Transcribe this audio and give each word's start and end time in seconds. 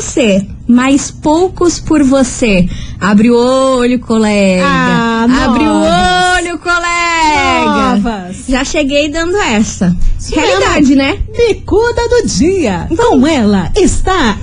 você, 0.00 0.46
mas 0.66 1.10
poucos 1.10 1.78
por 1.80 2.02
você. 2.04 2.68
Abre 3.00 3.30
o 3.30 3.36
olho, 3.36 3.98
colega. 3.98 4.62
Ah, 4.64 5.26
Abre 5.44 5.64
o 5.64 6.36
olho, 6.36 6.58
colega. 6.58 7.64
Novas. 7.64 8.44
Já 8.48 8.62
cheguei 8.64 9.08
dando 9.08 9.36
essa. 9.38 9.96
Realidade, 10.32 10.94
né? 10.94 11.18
Bicuda 11.36 12.08
do 12.08 12.22
dia. 12.28 12.86
Com 12.96 13.26
ela 13.26 13.72
está 13.74 14.36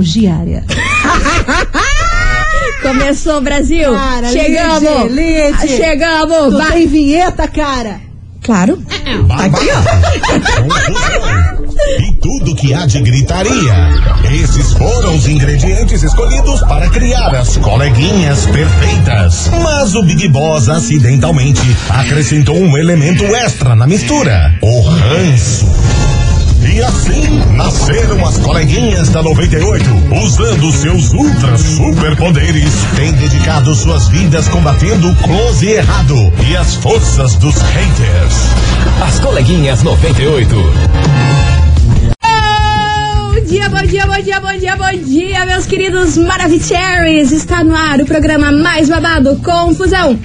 diária. 0.00 0.64
Começou, 2.82 3.40
Brasil. 3.42 3.92
Cara, 3.92 4.28
Chegamos. 4.28 4.82
Lide, 5.10 5.52
Lide. 5.52 5.68
Chegamos. 5.68 6.52
Tu 6.54 6.58
Vai. 6.58 6.86
vinheta, 6.86 7.46
cara. 7.46 8.00
Claro. 8.42 8.82
Aqui, 9.38 9.68
ó. 9.70 9.82
E 11.98 12.12
tudo 12.20 12.54
que 12.54 12.74
há 12.74 12.86
de 12.86 13.00
gritaria. 13.00 13.74
Esses 14.30 14.72
foram 14.72 15.16
os 15.16 15.26
ingredientes 15.26 16.02
escolhidos 16.02 16.60
para 16.60 16.88
criar 16.90 17.34
as 17.34 17.56
coleguinhas 17.56 18.46
perfeitas. 18.46 19.50
Mas 19.62 19.94
o 19.94 20.02
Big 20.02 20.28
Boss 20.28 20.68
acidentalmente 20.68 21.62
acrescentou 21.88 22.56
um 22.56 22.76
elemento 22.76 23.24
extra 23.24 23.74
na 23.74 23.86
mistura: 23.86 24.54
o 24.60 24.80
ranço. 24.82 25.66
E 26.60 26.82
assim 26.82 27.40
nasceram 27.54 28.26
as 28.26 28.36
coleguinhas 28.38 29.08
da 29.08 29.22
98, 29.22 29.84
usando 30.22 30.72
seus 30.72 31.12
ultra 31.12 31.56
superpoderes, 31.56 32.72
têm 32.96 33.12
dedicado 33.12 33.74
suas 33.74 34.08
vidas 34.08 34.48
combatendo 34.48 35.08
o 35.08 35.16
close 35.16 35.66
e 35.66 35.72
errado 35.72 36.32
e 36.48 36.56
as 36.56 36.74
forças 36.74 37.36
dos 37.36 37.54
haters. 37.56 38.34
As 39.00 39.20
coleguinhas 39.20 39.82
98. 39.82 41.37
Bom 43.48 43.54
dia, 43.54 43.68
bom 43.70 43.82
dia, 43.86 44.06
bom 44.06 44.20
dia, 44.22 44.40
bom 44.40 44.58
dia, 44.58 44.76
bom 44.76 45.04
dia, 45.04 45.46
meus 45.46 45.64
queridos 45.64 46.18
Maravicheries. 46.18 47.32
Está 47.32 47.64
no 47.64 47.74
ar 47.74 47.98
o 48.00 48.04
programa 48.04 48.52
mais 48.52 48.90
babado, 48.90 49.40
Confusão. 49.42 50.18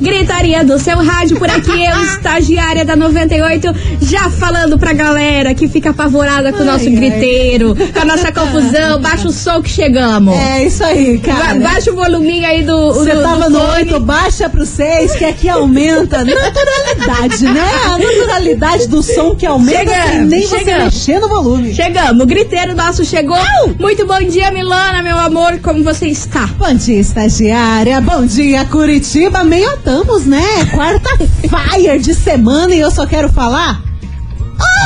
Gritaria 0.00 0.64
do 0.64 0.78
seu 0.78 0.96
rádio 0.98 1.36
por 1.38 1.48
aqui, 1.50 1.84
eu, 1.84 2.02
estagiária 2.04 2.84
da 2.84 2.94
98, 2.96 3.68
já 4.00 4.30
falando 4.30 4.78
pra 4.78 4.92
galera 4.92 5.54
que 5.54 5.68
fica 5.68 5.90
apavorada 5.90 6.52
com 6.52 6.62
o 6.62 6.64
nosso 6.64 6.84
Ai, 6.86 6.94
ai. 6.94 6.94
griteiro, 6.96 7.74
com 7.92 8.00
a 8.00 8.04
nossa 8.04 8.30
confusão. 8.32 9.00
Baixa 9.00 9.28
o 9.28 9.32
som 9.32 9.60
que 9.62 9.70
chegamos. 9.70 10.34
É 10.34 10.64
isso 10.64 10.82
aí, 10.84 11.18
Ba- 11.18 11.34
cara. 11.34 11.58
Baixa 11.60 11.90
o 11.92 11.94
voluminho 11.96 12.46
aí 12.46 12.62
do, 12.62 12.92
Você 12.92 13.10
tava 13.16 13.48
no 13.50 13.58
fone. 13.58 13.72
8, 13.92 14.00
baixa 14.00 14.48
pro 14.50 14.64
6, 14.66 15.14
que 15.16 15.24
aqui 15.24 15.48
aumenta. 15.48 16.24
Naturalidade, 16.24 17.44
né? 17.44 17.70
A 17.86 17.98
naturalidade 17.98 18.86
do 18.88 19.02
som 19.02 19.34
que 19.34 19.44
aumenta 19.46 19.78
Chegamos, 19.78 20.10
sem 20.10 20.24
nem 20.26 20.42
você 20.46 20.58
chegamos. 20.58 20.84
mexer 20.84 21.20
no 21.20 21.28
volume. 21.28 21.74
Chegamos, 21.74 22.22
o 22.22 22.26
griteiro 22.46 22.76
nosso 22.76 23.04
chegou. 23.04 23.36
Muito 23.78 24.06
bom 24.06 24.20
dia, 24.20 24.52
Milana, 24.52 25.02
meu 25.02 25.18
amor, 25.18 25.58
como 25.60 25.82
você 25.82 26.06
está? 26.06 26.46
Bom 26.58 26.72
dia, 26.74 27.00
estagiária. 27.00 28.00
Bom 28.00 28.24
dia, 28.24 28.64
Curitiba. 28.66 29.42
Meiotamos, 29.42 30.24
né? 30.26 30.44
Quarta-feira 30.72 31.98
de 31.98 32.14
semana 32.14 32.72
e 32.72 32.78
eu 32.78 32.90
só 32.92 33.04
quero 33.04 33.28
falar 33.28 33.82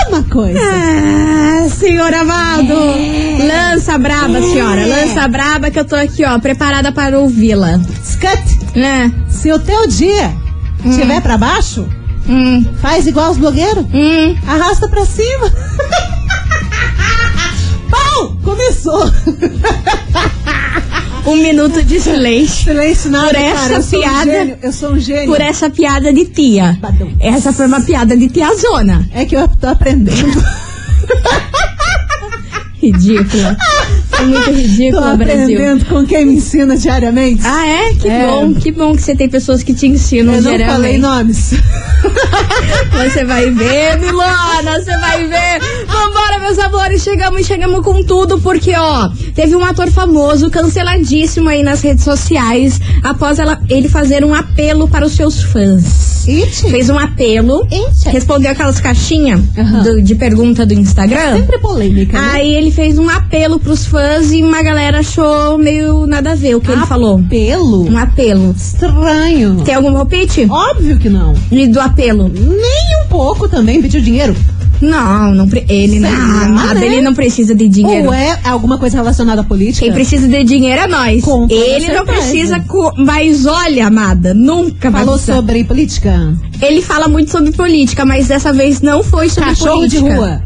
uma 0.08 0.22
coisa. 0.24 0.58
Ah, 0.58 1.68
senhor 1.68 2.12
amado! 2.14 2.72
É. 2.72 3.46
Lança 3.74 3.96
braba, 3.98 4.40
senhora, 4.40 4.86
lança 4.86 5.28
braba 5.28 5.70
que 5.70 5.78
eu 5.78 5.84
tô 5.84 5.94
aqui, 5.96 6.24
ó, 6.24 6.38
preparada 6.38 6.90
para 6.90 7.18
ouvi-la. 7.20 7.78
Scut, 8.02 8.74
Né? 8.74 9.12
se 9.28 9.52
o 9.52 9.58
teu 9.58 9.86
dia 9.86 10.32
estiver 10.84 11.20
pra 11.20 11.36
baixo, 11.36 11.86
Hum, 12.28 12.64
faz 12.80 13.06
igual 13.06 13.30
os 13.30 13.36
blogueiros. 13.38 13.84
hum. 13.92 14.34
Arrasta 14.46 14.88
pra 14.88 15.04
cima. 15.04 15.52
Começou. 18.44 19.10
Um 21.26 21.36
minuto 21.36 21.82
de 21.82 22.00
silêncio 22.00 22.64
Silêncio 22.64 23.10
nada, 23.10 23.26
Por 23.28 23.34
cara. 23.34 23.50
essa 23.52 23.72
eu 23.74 23.82
sou 23.82 24.00
piada- 24.00 24.20
Um 24.20 24.24
gênio, 24.34 24.58
eu 24.62 24.72
sou 24.72 24.90
um 24.92 24.98
gênio. 24.98 25.26
por 25.26 25.40
essa 25.40 25.68
piada 25.70 26.12
de 26.12 26.24
tia. 26.26 26.78
Badum. 26.80 27.12
Essa 27.20 27.52
foi 27.52 27.66
uma 27.66 27.80
piada 27.80 28.16
de 28.16 28.28
tiazona. 28.28 29.06
É 29.12 29.24
que 29.24 29.36
eu 29.36 29.46
tô 29.48 29.66
aprendendo. 29.68 30.42
Ridícula. 32.80 33.56
É 34.20 34.24
muito 34.24 34.44
tô 34.44 34.50
ridícula, 34.52 35.16
Brasil. 35.16 35.42
aprendendo 35.44 35.84
com 35.86 36.06
quem 36.06 36.26
me 36.26 36.34
ensina 36.34 36.76
diariamente. 36.76 37.42
Ah, 37.44 37.66
é? 37.66 37.94
Que 37.94 38.08
É. 38.08 38.26
bom, 38.26 38.54
que 38.54 38.70
bom 38.72 38.94
que 38.94 39.02
você 39.02 39.14
tem 39.14 39.28
pessoas 39.28 39.62
que 39.62 39.72
te 39.74 39.86
ensinam 39.86 40.34
eu 40.34 40.42
não 40.42 40.50
diariamente. 40.56 40.72
falei 40.76 40.98
nomes. 40.98 41.54
Você 42.92 43.24
vai 43.24 43.50
ver, 43.50 43.98
Milona, 43.98 44.78
você 44.82 44.96
vai 44.98 45.24
ver. 45.26 45.60
Vambora, 45.86 46.38
meus 46.40 46.58
amores, 46.58 47.02
chegamos, 47.02 47.46
chegamos 47.46 47.84
com 47.84 48.02
tudo, 48.02 48.38
porque, 48.40 48.72
ó, 48.76 49.08
teve 49.34 49.54
um 49.56 49.64
ator 49.64 49.90
famoso, 49.90 50.50
canceladíssimo 50.50 51.48
aí 51.48 51.62
nas 51.62 51.80
redes 51.82 52.04
sociais, 52.04 52.78
após 53.02 53.38
ela- 53.38 53.60
ele 53.68 53.88
fazer 53.88 54.24
um 54.24 54.34
apelo 54.34 54.88
para 54.88 55.06
os 55.06 55.12
seus 55.12 55.42
fãs. 55.42 56.09
Fez 56.70 56.88
um 56.90 56.98
apelo, 56.98 57.66
Eita. 57.70 58.10
respondeu 58.10 58.50
aquelas 58.50 58.80
caixinhas 58.80 59.40
do- 59.84 60.02
de 60.02 60.14
pergunta 60.14 60.64
do 60.64 60.74
Instagram. 60.74 61.36
Sempre 61.36 61.58
polêmica, 61.58 62.20
né? 62.20 62.28
Aí 62.32 62.54
ele 62.54 62.70
fez 62.70 62.98
um 62.98 63.08
apelo 63.08 63.58
pros 63.58 63.84
fãs 63.86 64.30
e 64.32 64.42
uma 64.42 64.62
galera 64.62 65.00
achou 65.00 65.58
meio 65.58 66.06
nada 66.06 66.32
a 66.32 66.34
ver 66.34 66.54
o 66.56 66.60
que 66.60 66.70
ele 66.70 66.86
falou. 66.86 67.22
Pelo? 67.28 67.88
Um 67.90 67.96
apelo. 67.98 68.54
Estranho. 68.56 69.62
Tem 69.64 69.74
algum 69.74 69.92
palpite? 69.92 70.46
Óbvio 70.48 70.98
que 70.98 71.08
não. 71.08 71.34
E 71.50 71.66
do 71.66 71.80
apelo? 71.80 72.28
Nem 72.28 73.04
um 73.04 73.08
pouco 73.08 73.48
também 73.48 73.80
pediu 73.82 74.00
dinheiro. 74.00 74.34
Não, 74.80 75.34
não 75.34 75.48
pre- 75.48 75.64
ele 75.68 76.00
Será, 76.00 76.10
não, 76.12 76.48
nada, 76.54 76.74
né? 76.74 76.86
ele 76.86 77.00
não 77.02 77.14
precisa 77.14 77.54
de 77.54 77.68
dinheiro. 77.68 78.08
Ou 78.08 78.14
é 78.14 78.38
alguma 78.44 78.78
coisa 78.78 78.96
relacionada 78.96 79.42
à 79.42 79.44
política? 79.44 79.84
Quem 79.84 79.92
precisa 79.92 80.26
de 80.26 80.42
dinheiro 80.44 80.80
é 80.82 80.86
nós. 80.86 81.22
Com 81.22 81.46
ele 81.50 81.92
não 81.92 82.04
precisa. 82.06 82.60
co- 82.60 82.92
Mas 82.96 83.44
olha, 83.46 83.86
amada, 83.86 84.32
nunca 84.34 84.90
Falou 84.90 85.18
sobre 85.18 85.64
política? 85.64 86.34
Ele 86.62 86.80
fala 86.82 87.08
muito 87.08 87.30
sobre 87.30 87.52
política, 87.52 88.04
mas 88.04 88.28
dessa 88.28 88.52
vez 88.52 88.80
não 88.80 89.02
foi 89.02 89.28
sobre 89.28 89.50
Cachorro 89.50 89.86
de 89.86 89.98
política. 89.98 90.16
rua? 90.16 90.42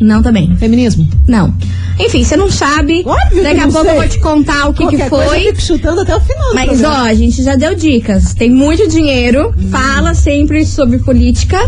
Não, 0.00 0.22
também. 0.22 0.54
Feminismo? 0.56 1.08
Não. 1.26 1.52
Enfim, 1.98 2.22
você 2.22 2.36
não 2.36 2.48
sabe. 2.48 3.02
Óbvio 3.04 3.42
Daqui 3.42 3.58
a 3.58 3.66
pouco 3.66 3.82
sei. 3.82 3.90
eu 3.90 3.96
vou 3.96 4.08
te 4.08 4.20
contar 4.20 4.68
o 4.68 4.72
que, 4.72 4.86
que 4.86 4.96
Qualquer 4.96 5.10
coisa 5.10 5.28
foi. 5.30 5.38
eu 5.40 5.56
fico 5.56 5.62
chutando 5.62 6.00
até 6.02 6.14
o 6.14 6.20
final. 6.20 6.54
Mas 6.54 6.84
ó, 6.84 6.92
a 7.06 7.14
gente 7.14 7.42
já 7.42 7.56
deu 7.56 7.74
dicas. 7.74 8.34
Tem 8.34 8.48
muito 8.48 8.86
dinheiro, 8.88 9.52
Hum. 9.58 9.68
fala 9.70 10.14
sempre 10.14 10.64
sobre 10.64 10.98
política 10.98 11.58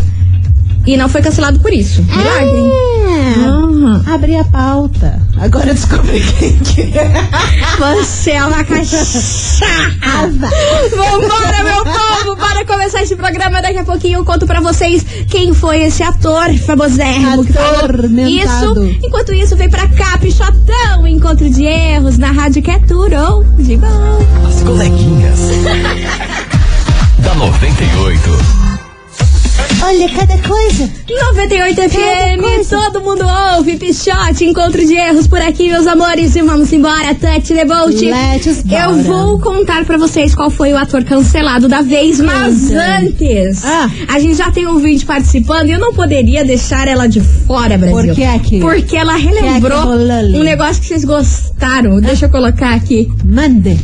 e 0.85 0.97
não 0.97 1.07
foi 1.07 1.21
cancelado 1.21 1.59
por 1.59 1.71
isso. 1.71 2.01
Milagre. 2.03 2.71
É. 3.07 3.45
Aham. 3.45 4.03
Abri 4.07 4.35
a 4.35 4.43
pauta. 4.43 5.19
Agora 5.39 5.69
eu 5.69 5.73
descobri 5.73 6.19
quem 6.21 6.57
que 6.59 6.81
é. 6.97 7.11
Você 7.77 8.31
é 8.31 8.45
uma 8.45 8.63
cachaça. 8.63 9.65
Vambora, 10.95 11.63
meu 11.63 11.83
povo, 11.83 12.35
para 12.37 12.65
começar 12.65 13.01
esse 13.03 13.15
programa. 13.15 13.61
Daqui 13.61 13.79
a 13.79 13.83
pouquinho 13.83 14.19
eu 14.19 14.25
conto 14.25 14.45
pra 14.45 14.59
vocês 14.61 15.05
quem 15.29 15.53
foi 15.53 15.81
esse 15.83 16.03
ator 16.03 16.53
famosérrimo 16.59 17.41
Atormentado. 17.41 18.85
isso. 18.85 18.99
Enquanto 19.03 19.33
isso, 19.33 19.55
vem 19.55 19.69
pra 19.69 19.87
cá, 19.87 20.17
pichotão, 20.17 21.07
encontro 21.07 21.49
de 21.49 21.63
erros 21.63 22.17
na 22.17 22.31
rádio 22.31 22.61
que 22.61 22.71
é 22.71 22.79
tudo 22.79 23.43
de 23.57 23.77
bom. 23.77 23.87
As 24.47 24.61
coleguinhas. 24.63 25.39
da 27.19 27.35
98. 27.35 28.70
Olha, 29.83 30.09
cada 30.09 30.37
coisa. 30.47 30.89
98 31.09 31.81
FM, 31.89 32.41
coisa. 32.41 32.77
todo 32.77 33.01
mundo 33.03 33.25
ouve, 33.57 33.77
pichote, 33.77 34.45
encontro 34.45 34.85
de 34.85 34.93
erros 34.93 35.27
por 35.27 35.41
aqui, 35.41 35.69
meus 35.69 35.87
amores. 35.87 36.35
E 36.35 36.41
vamos 36.41 36.71
embora, 36.71 37.15
Touch 37.15 37.53
the 37.53 37.65
Boat. 37.65 37.95
Let's 38.05 38.61
bora. 38.63 38.83
Eu 38.83 38.95
vou 39.03 39.39
contar 39.39 39.83
pra 39.85 39.97
vocês 39.97 40.35
qual 40.35 40.49
foi 40.49 40.71
o 40.71 40.77
ator 40.77 41.03
cancelado 41.03 41.67
da 41.67 41.81
vez, 41.81 42.19
mas 42.19 42.71
antes, 42.71 43.65
Ah. 43.65 43.89
a 44.07 44.19
gente 44.19 44.35
já 44.35 44.51
tem 44.51 44.67
um 44.67 44.73
ouvinte 44.73 45.05
participando 45.05 45.69
e 45.69 45.71
eu 45.71 45.79
não 45.79 45.93
poderia 45.93 46.45
deixar 46.45 46.87
ela 46.87 47.07
de 47.07 47.19
fora, 47.19 47.77
Brasil. 47.77 47.97
Por 48.07 48.15
que 48.15 48.23
aqui? 48.23 48.59
Porque 48.59 48.95
ela 48.95 49.15
relembrou 49.15 49.99
é 50.09 50.19
ali? 50.19 50.39
um 50.39 50.43
negócio 50.43 50.81
que 50.81 50.87
vocês 50.87 51.03
gostaram. 51.03 51.99
Deixa 51.99 52.25
eu 52.25 52.29
colocar 52.29 52.73
aqui. 52.75 53.09
Mande. 53.25 53.77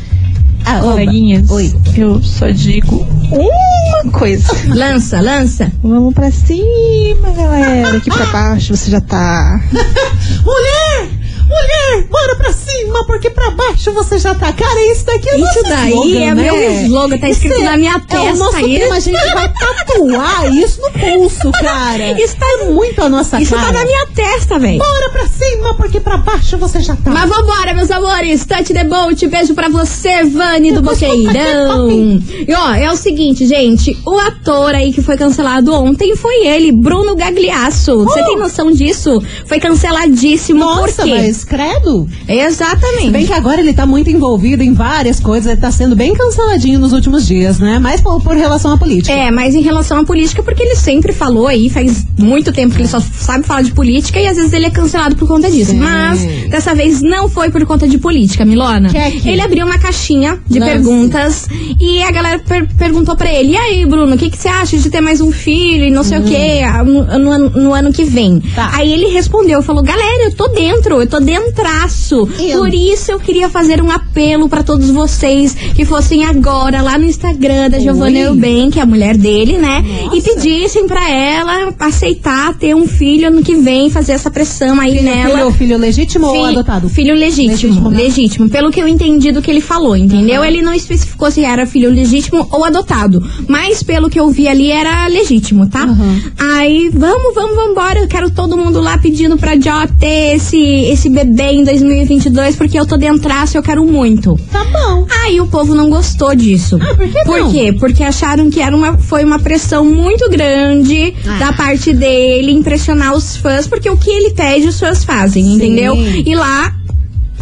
Ah. 0.70 0.80
Coleguinhas, 0.82 1.50
Oi. 1.50 1.74
eu 1.96 2.22
só 2.22 2.50
digo 2.50 3.08
uma 3.32 4.12
coisa. 4.12 4.46
Lança, 4.76 5.22
lança. 5.22 5.72
Vamos 5.82 6.14
pra 6.14 6.30
cima, 6.30 7.32
galera. 7.32 7.96
Aqui 7.98 8.10
pra 8.10 8.26
baixo 8.26 8.76
você 8.76 8.92
já 8.92 9.00
tá. 9.00 9.62
Mulher! 10.44 11.17
Mulher, 11.48 12.08
bora 12.10 12.36
pra 12.36 12.52
cima, 12.52 13.06
porque 13.06 13.30
pra 13.30 13.52
baixo 13.52 13.92
você 13.94 14.18
já 14.20 14.36
tá. 14.36 14.52
Cara, 14.52 14.92
isso 14.92 15.06
daqui 15.06 15.30
é 15.30 15.36
Isso 15.36 15.44
nosso 15.46 15.64
daí 15.64 15.92
slogan, 15.92 16.20
é 16.20 16.34
né? 16.36 16.44
meu 16.44 16.72
slogan, 16.84 17.18
tá 17.18 17.30
escrito 17.30 17.56
Isso 17.56 17.64
na 17.66 17.78
minha 17.78 17.94
É 17.94 17.96
o 17.98 18.02
testa 18.02 18.34
nosso 18.44 18.58
aí. 18.58 18.80
tema, 18.80 18.96
a 18.96 19.00
gente 19.00 19.34
vai 19.34 19.54
tatuar 19.54 20.54
isso 20.56 20.82
no 20.82 20.92
pulso, 20.92 21.52
cara. 21.52 22.12
Isso 22.22 22.36
tá- 22.38 22.46
é 22.62 22.66
muito 22.66 23.02
a 23.02 23.10
nossa 23.10 23.42
Isso 23.42 23.56
cara. 23.56 23.68
tá 23.68 23.74
na 23.74 23.86
minha 23.86 24.06
testa, 24.14 24.60
velho. 24.60 24.80
Bora 24.80 25.10
pra 25.10 25.28
cima, 25.28 25.74
porque 25.76 26.00
pra 26.00 26.18
baixo 26.18 26.58
você 26.58 26.80
já 26.82 26.96
tá. 26.96 27.12
Mas 27.12 27.30
vambora, 27.30 27.74
meus 27.74 27.90
amores. 27.92 28.46
Touch 28.46 28.74
the 28.74 28.84
boat. 28.84 29.26
Beijo 29.28 29.54
pra 29.54 29.70
você, 29.70 30.24
Vani 30.26 30.72
do 30.74 30.82
Boqueirão. 30.82 31.88
E 31.90 32.54
ó, 32.54 32.74
é 32.74 32.92
o 32.92 32.96
seguinte, 32.96 33.46
gente. 33.46 33.98
O 34.06 34.18
ator 34.20 34.74
aí 34.76 34.92
que 34.92 35.02
foi 35.02 35.16
cancelado 35.18 35.74
ontem 35.74 36.16
foi 36.16 36.46
ele, 36.46 36.72
Bruno 36.72 37.16
Gagliasso. 37.16 38.04
Você 38.04 38.24
tem 38.24 38.38
noção 38.38 38.72
disso? 38.72 39.22
Foi 39.46 39.60
canceladíssimo. 39.60 40.60
Nossa, 40.60 41.04
Por 41.04 41.06
quê? 41.06 41.12
Mas 41.38 41.44
credo. 41.44 42.08
Exatamente. 42.28 43.12
Bem 43.12 43.26
que 43.26 43.34
agora 43.34 43.60
ele 43.62 43.74
tá 43.74 43.86
muito 43.86 44.10
envolvido 44.10 44.64
em 44.64 44.74
várias 44.74 45.20
coisas, 45.20 45.52
ele 45.52 45.62
tá 45.62 45.72
sendo 45.72 45.96
bem 45.96 46.14
canceladinho 46.14 46.80
nos 46.80 46.94
últimos 46.94 47.26
dias, 47.28 47.60
né? 47.60 47.78
Mas 47.80 48.02
por, 48.02 48.22
por 48.22 48.36
relação 48.36 48.72
à 48.72 48.78
política. 48.78 49.14
É, 49.14 49.30
mas 49.30 49.54
em 49.54 49.62
relação 49.62 50.00
à 50.00 50.04
política, 50.04 50.42
porque 50.42 50.64
ele 50.64 50.76
sempre 50.76 51.14
falou 51.14 51.48
aí, 51.48 51.70
faz 51.70 52.06
muito 52.18 52.52
tempo 52.52 52.74
que 52.76 52.82
ele 52.82 52.88
só 52.88 53.00
sabe 53.00 53.46
falar 53.46 53.62
de 53.62 53.72
política 53.72 54.20
e 54.20 54.28
às 54.28 54.38
vezes 54.38 54.54
ele 54.54 54.66
é 54.66 54.70
cancelado 54.70 55.16
por 55.16 55.28
conta 55.28 55.50
disso. 55.52 55.72
Sim. 55.72 55.78
Mas 55.80 56.22
dessa 56.50 56.74
vez 56.74 57.02
não 57.02 57.30
foi 57.30 57.50
por 57.52 57.64
conta 57.66 57.88
de 57.88 57.98
política, 57.98 58.44
Milona. 58.46 58.90
Que 58.90 58.98
é 58.98 59.12
que? 59.12 59.30
Ele 59.30 59.42
abriu 59.42 59.66
uma 59.66 59.78
caixinha 59.78 60.40
de 60.48 60.60
perguntas 60.60 61.48
e 61.80 62.02
a 62.02 62.12
galera 62.12 62.40
per- 62.40 62.68
perguntou 62.78 63.16
pra 63.16 63.32
ele: 63.32 63.52
E 63.54 63.58
aí, 63.58 63.86
Bruno, 63.86 64.16
o 64.16 64.18
que, 64.18 64.30
que 64.30 64.38
você 64.38 64.48
acha 64.48 64.78
de 64.78 64.90
ter 64.90 65.02
mais 65.02 65.22
um 65.22 65.32
filho 65.32 65.86
e 65.86 65.92
não 65.92 66.04
sei 66.04 66.18
o 66.20 66.24
quê 66.24 66.62
no, 66.86 67.20
no 67.20 67.32
ano- 67.32 67.50
no 67.52 67.74
ano 67.74 67.92
que 67.94 68.04
vem? 68.04 68.34
Hum. 68.36 68.42
Tá. 68.56 68.72
Aí 68.74 68.92
ele 68.92 69.08
respondeu: 69.14 69.62
falou, 69.62 69.84
galera, 69.84 70.24
eu 70.26 70.34
tô 70.36 70.48
dentro, 70.50 71.02
eu 71.02 71.08
tô 71.08 71.20
dentraço. 71.28 72.28
Eu- 72.40 72.60
Por 72.60 72.74
isso 72.74 73.12
eu 73.12 73.20
queria 73.20 73.50
fazer 73.50 73.82
um 73.82 73.92
apelo 73.92 74.48
pra 74.50 74.64
todos 74.64 74.90
vocês 74.90 75.54
que 75.76 75.86
fossem 75.86 76.26
agora 76.26 76.82
lá 76.82 76.98
no 76.98 77.06
Instagram 77.06 77.70
da 77.70 77.80
Giovanna. 77.80 78.18
Eubank, 78.18 78.72
que 78.72 78.80
é 78.80 78.82
a 78.82 78.86
mulher 78.86 79.18
dele, 79.18 79.58
né? 79.58 79.84
Nossa. 80.04 80.16
E 80.18 80.22
pedissem 80.22 80.88
pra 80.88 81.10
ela 81.10 81.74
aceitar 81.80 82.54
ter 82.58 82.76
um 82.76 82.88
filho 82.88 83.28
ano 83.28 83.44
que 83.44 83.56
vem, 83.56 83.90
fazer 83.90 84.14
essa 84.14 84.30
pressão 84.32 84.80
aí 84.80 85.02
nela. 85.02 85.38
Filho, 85.38 85.52
filho 85.52 85.78
legítimo 85.78 86.28
ou 86.28 86.34
Fi- 86.48 86.52
adotado? 86.54 86.90
Filho 86.90 87.14
legítimo, 87.16 87.48
Legítimo, 87.52 87.90
legítimo, 87.90 88.46
né? 88.46 88.52
Pelo 88.52 88.72
que 88.72 88.82
eu 88.82 88.88
entendi 88.88 89.32
do 89.32 89.42
que 89.42 89.52
ele 89.52 89.62
falou, 89.62 89.96
entendeu? 89.96 90.44
Ele 90.44 90.62
não 90.62 90.74
especificou 90.74 91.30
se 91.32 91.44
era 91.44 91.66
filho 91.66 91.90
legítimo 91.90 92.48
ou 92.52 92.64
adotado. 92.64 93.22
Mas 93.48 93.84
pelo 93.84 94.10
que 94.10 94.20
eu 94.20 94.30
vi 94.30 94.48
ali 94.48 94.72
era 94.72 95.08
legítimo, 95.08 95.68
tá? 95.70 95.86
Uhum. 95.86 96.22
Aí, 96.38 96.90
vamos, 96.94 97.34
vamos, 97.36 97.56
vamos 97.56 97.72
embora. 97.72 98.00
Eu 98.00 98.08
quero 98.08 98.30
todo 98.32 98.58
mundo 98.58 98.80
lá 98.82 98.98
pedindo 98.98 99.38
pra 99.38 99.56
Jó 99.60 99.86
ter 100.00 100.36
esse, 100.36 100.58
esse 100.58 101.10
bebê 101.18 101.52
em 101.54 101.64
2022, 101.64 102.56
porque 102.56 102.80
eu 102.80 102.86
tô 102.86 102.96
dentraço 102.98 103.56
e 103.56 103.58
eu 103.58 103.64
quero 103.64 103.84
muito. 103.86 104.40
Tá 104.52 104.64
bom. 104.66 105.06
Aí 105.24 105.40
o 105.42 105.48
povo 105.48 105.74
não 105.74 105.90
gostou 105.90 106.36
disso. 106.36 106.78
Ah, 106.82 106.94
por 106.96 107.08
que 107.10 107.24
Por 107.24 107.40
não? 107.40 107.52
quê? 107.52 107.74
Porque 107.80 108.04
acharam 108.04 108.50
que 108.50 108.60
era 108.62 108.76
uma, 108.76 108.98
foi 108.98 109.24
uma 109.24 109.40
pressão 109.40 109.84
muito 109.84 110.30
grande 110.30 111.14
Ah. 111.28 111.38
da 111.40 111.54
parte 111.54 111.92
dele 111.94 112.52
impressionar 112.52 113.16
os 113.16 113.36
fãs, 113.38 113.66
porque 113.68 113.90
o 113.90 113.98
que 113.98 114.10
ele 114.10 114.32
pede 114.32 114.68
os 114.68 114.80
fãs 114.80 115.04
fazem, 115.04 115.44
Sim. 115.44 115.56
entendeu? 115.56 115.96
E 116.26 116.36
lá 116.36 116.74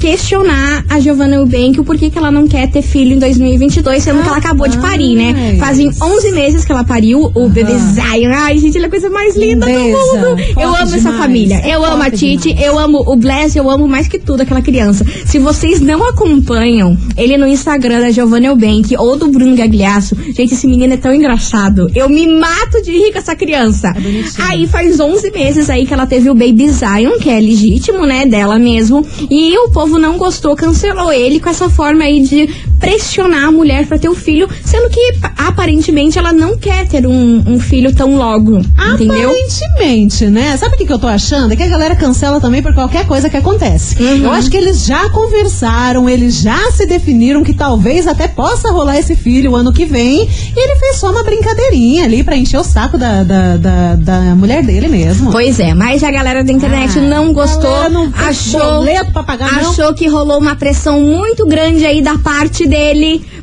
questionar 0.05 0.85
a 0.87 0.99
Giovanna 0.99 1.37
Eubank 1.37 1.79
o 1.79 1.83
porquê 1.83 2.11
que 2.11 2.17
ela 2.19 2.29
não 2.29 2.47
quer 2.47 2.69
ter 2.69 2.83
filho 2.83 3.15
em 3.15 3.17
2022, 3.17 4.03
sendo 4.03 4.21
que 4.21 4.27
ela 4.27 4.37
acabou 4.37 4.67
de 4.67 4.77
parir, 4.77 5.15
né? 5.15 5.55
Fazem 5.59 5.89
11 5.99 6.31
meses 6.31 6.63
que 6.63 6.71
ela 6.71 6.83
pariu 6.83 7.31
o 7.33 7.49
bebê 7.49 7.73
Zion. 7.75 8.31
Ai, 8.31 8.55
gente, 8.59 8.75
ele 8.77 8.83
é 8.83 8.87
a 8.87 8.89
coisa 8.91 9.09
mais 9.09 9.35
linda 9.35 9.65
Lindeza. 9.65 9.97
do 9.97 10.29
mundo. 10.29 10.41
eu 10.61 10.69
amo 10.69 10.83
essa 10.83 10.97
demais. 10.99 11.17
família. 11.17 11.55
É 11.63 11.73
Eu 11.73 11.83
amo 11.83 12.03
a 12.03 12.11
Titi, 12.11 12.49
demais. 12.49 12.67
eu 12.67 12.77
amo 12.77 13.03
o 13.07 13.15
Bless, 13.15 13.57
eu 13.57 13.67
amo 13.67 13.87
mais 13.87 14.07
que 14.07 14.19
tudo 14.19 14.41
aquela 14.41 14.61
criança. 14.61 15.03
Se 15.25 15.39
vocês 15.39 15.81
não 15.81 16.07
acompanham 16.07 16.95
ele 17.17 17.35
no 17.35 17.47
Instagram 17.47 18.01
da 18.01 18.11
Giovanna 18.11 18.45
Eubank 18.45 18.95
ou 18.99 19.17
do 19.17 19.29
Bruno 19.29 19.55
Gagliasso, 19.55 20.15
gente, 20.37 20.53
esse 20.53 20.67
menino 20.67 20.93
é 20.93 20.97
tão 20.97 21.15
engraçado. 21.15 21.89
Eu 21.95 22.07
me 22.09 22.27
mato 22.27 22.79
de 22.83 22.91
rir 22.91 23.11
com 23.11 23.17
essa 23.17 23.35
criança. 23.35 23.87
É 23.97 24.43
aí 24.43 24.67
faz 24.67 24.99
11 24.99 25.31
meses 25.31 25.67
aí 25.67 25.87
que 25.87 25.93
ela 25.95 26.05
teve 26.05 26.29
o 26.29 26.35
Baby 26.35 26.69
Zion, 26.69 27.17
que 27.19 27.31
é 27.31 27.39
legítimo, 27.39 28.05
né, 28.05 28.27
dela 28.27 28.59
mesmo. 28.59 29.03
E 29.31 29.57
o 29.57 29.69
povo 29.71 29.94
não 29.97 30.17
gostou, 30.17 30.55
cancelou 30.55 31.11
ele 31.11 31.39
com 31.39 31.49
essa 31.49 31.69
forma 31.69 32.03
aí 32.03 32.21
de 32.21 32.47
pressionar 32.85 33.45
a 33.45 33.51
mulher 33.51 33.87
pra 33.87 33.97
ter 33.97 34.07
o 34.09 34.13
filho, 34.13 34.47
sendo 34.63 34.89
que 34.91 35.15
aparentemente 35.37 36.19
ela 36.19 36.31
não 36.31 36.55
quer 36.55 36.87
ter 36.87 37.07
um, 37.07 37.43
um 37.47 37.59
filho 37.59 37.91
tão 37.95 38.15
logo, 38.15 38.59
entendeu? 38.93 39.31
Aparentemente, 39.31 40.25
né? 40.27 40.55
Sabe 40.55 40.75
o 40.75 40.77
que, 40.77 40.85
que 40.85 40.93
eu 40.93 40.99
tô 40.99 41.07
achando? 41.07 41.51
É 41.51 41.55
que 41.55 41.63
a 41.63 41.67
galera 41.67 41.95
cancela 41.95 42.39
também 42.39 42.61
por 42.61 42.75
qualquer 42.75 43.07
coisa 43.07 43.27
que 43.27 43.37
acontece. 43.37 44.01
Uhum. 44.01 44.25
Eu 44.25 44.31
acho 44.31 44.51
que 44.51 44.57
eles 44.57 44.85
já 44.85 45.09
conversaram, 45.09 46.07
eles 46.07 46.35
já 46.35 46.71
se 46.71 46.85
definiram 46.85 47.43
que 47.43 47.53
talvez 47.53 48.07
até 48.07 48.27
possa 48.27 48.71
rolar 48.71 48.99
esse 48.99 49.15
filho 49.15 49.51
o 49.51 49.55
ano 49.55 49.73
que 49.73 49.85
vem. 49.85 50.29
E 50.55 50.59
ele 50.59 50.75
fez 50.75 50.97
só 50.97 51.09
uma 51.09 51.23
brincadeirinha 51.23 52.05
ali 52.05 52.23
pra 52.23 52.37
encher 52.37 52.59
o 52.59 52.63
saco 52.63 52.99
da, 52.99 53.23
da, 53.23 53.57
da, 53.57 53.95
da 53.95 54.19
mulher 54.35 54.63
dele 54.63 54.87
mesmo. 54.87 55.31
Pois 55.31 55.59
é, 55.59 55.73
mas 55.73 56.03
a 56.03 56.11
galera 56.11 56.43
da 56.43 56.51
internet 56.51 56.99
Ah, 56.99 57.01
não 57.01 57.33
gostou, 57.33 57.89
não 57.89 58.11
achou, 58.15 58.85
pagar, 59.25 59.51
não. 59.63 59.71
achou 59.71 59.93
que 59.95 60.07
rolou 60.07 60.37
uma 60.37 60.55
pressão 60.55 61.01
muito 61.01 61.47
grande 61.47 61.83
aí 61.83 61.99
da 62.01 62.17
parte 62.19 62.67
dele 62.67 62.74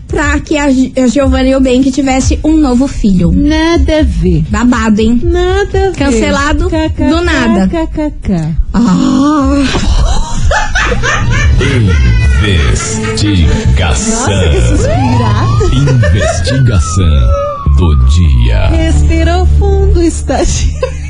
pra 0.09 0.39
que 0.41 0.57
a, 0.59 0.65
a 0.67 1.07
Giovanna 1.07 1.49
Eubank 1.49 1.91
tivesse 1.91 2.39
um 2.45 2.57
novo 2.57 2.87
filho. 2.87 3.33
Nada 3.33 4.01
a 4.01 4.03
ver. 4.03 4.45
Babado, 4.51 5.01
hein? 5.01 5.21
Nada 5.23 5.89
a 5.89 5.91
ver. 5.91 5.97
Cancelado 5.97 6.69
do 6.69 7.25
nada. 7.25 7.69
KKK. 7.69 8.55
Ah, 8.75 9.63
Investigação. 12.43 14.29
Nossa, 14.29 14.49
que 14.51 14.61
suspirado. 14.61 15.75
Investigação 15.75 17.29
do 17.77 17.97
dia. 18.07 18.69
Respirou 18.69 19.47
fundo, 19.59 20.03
estagiário. 20.03 21.02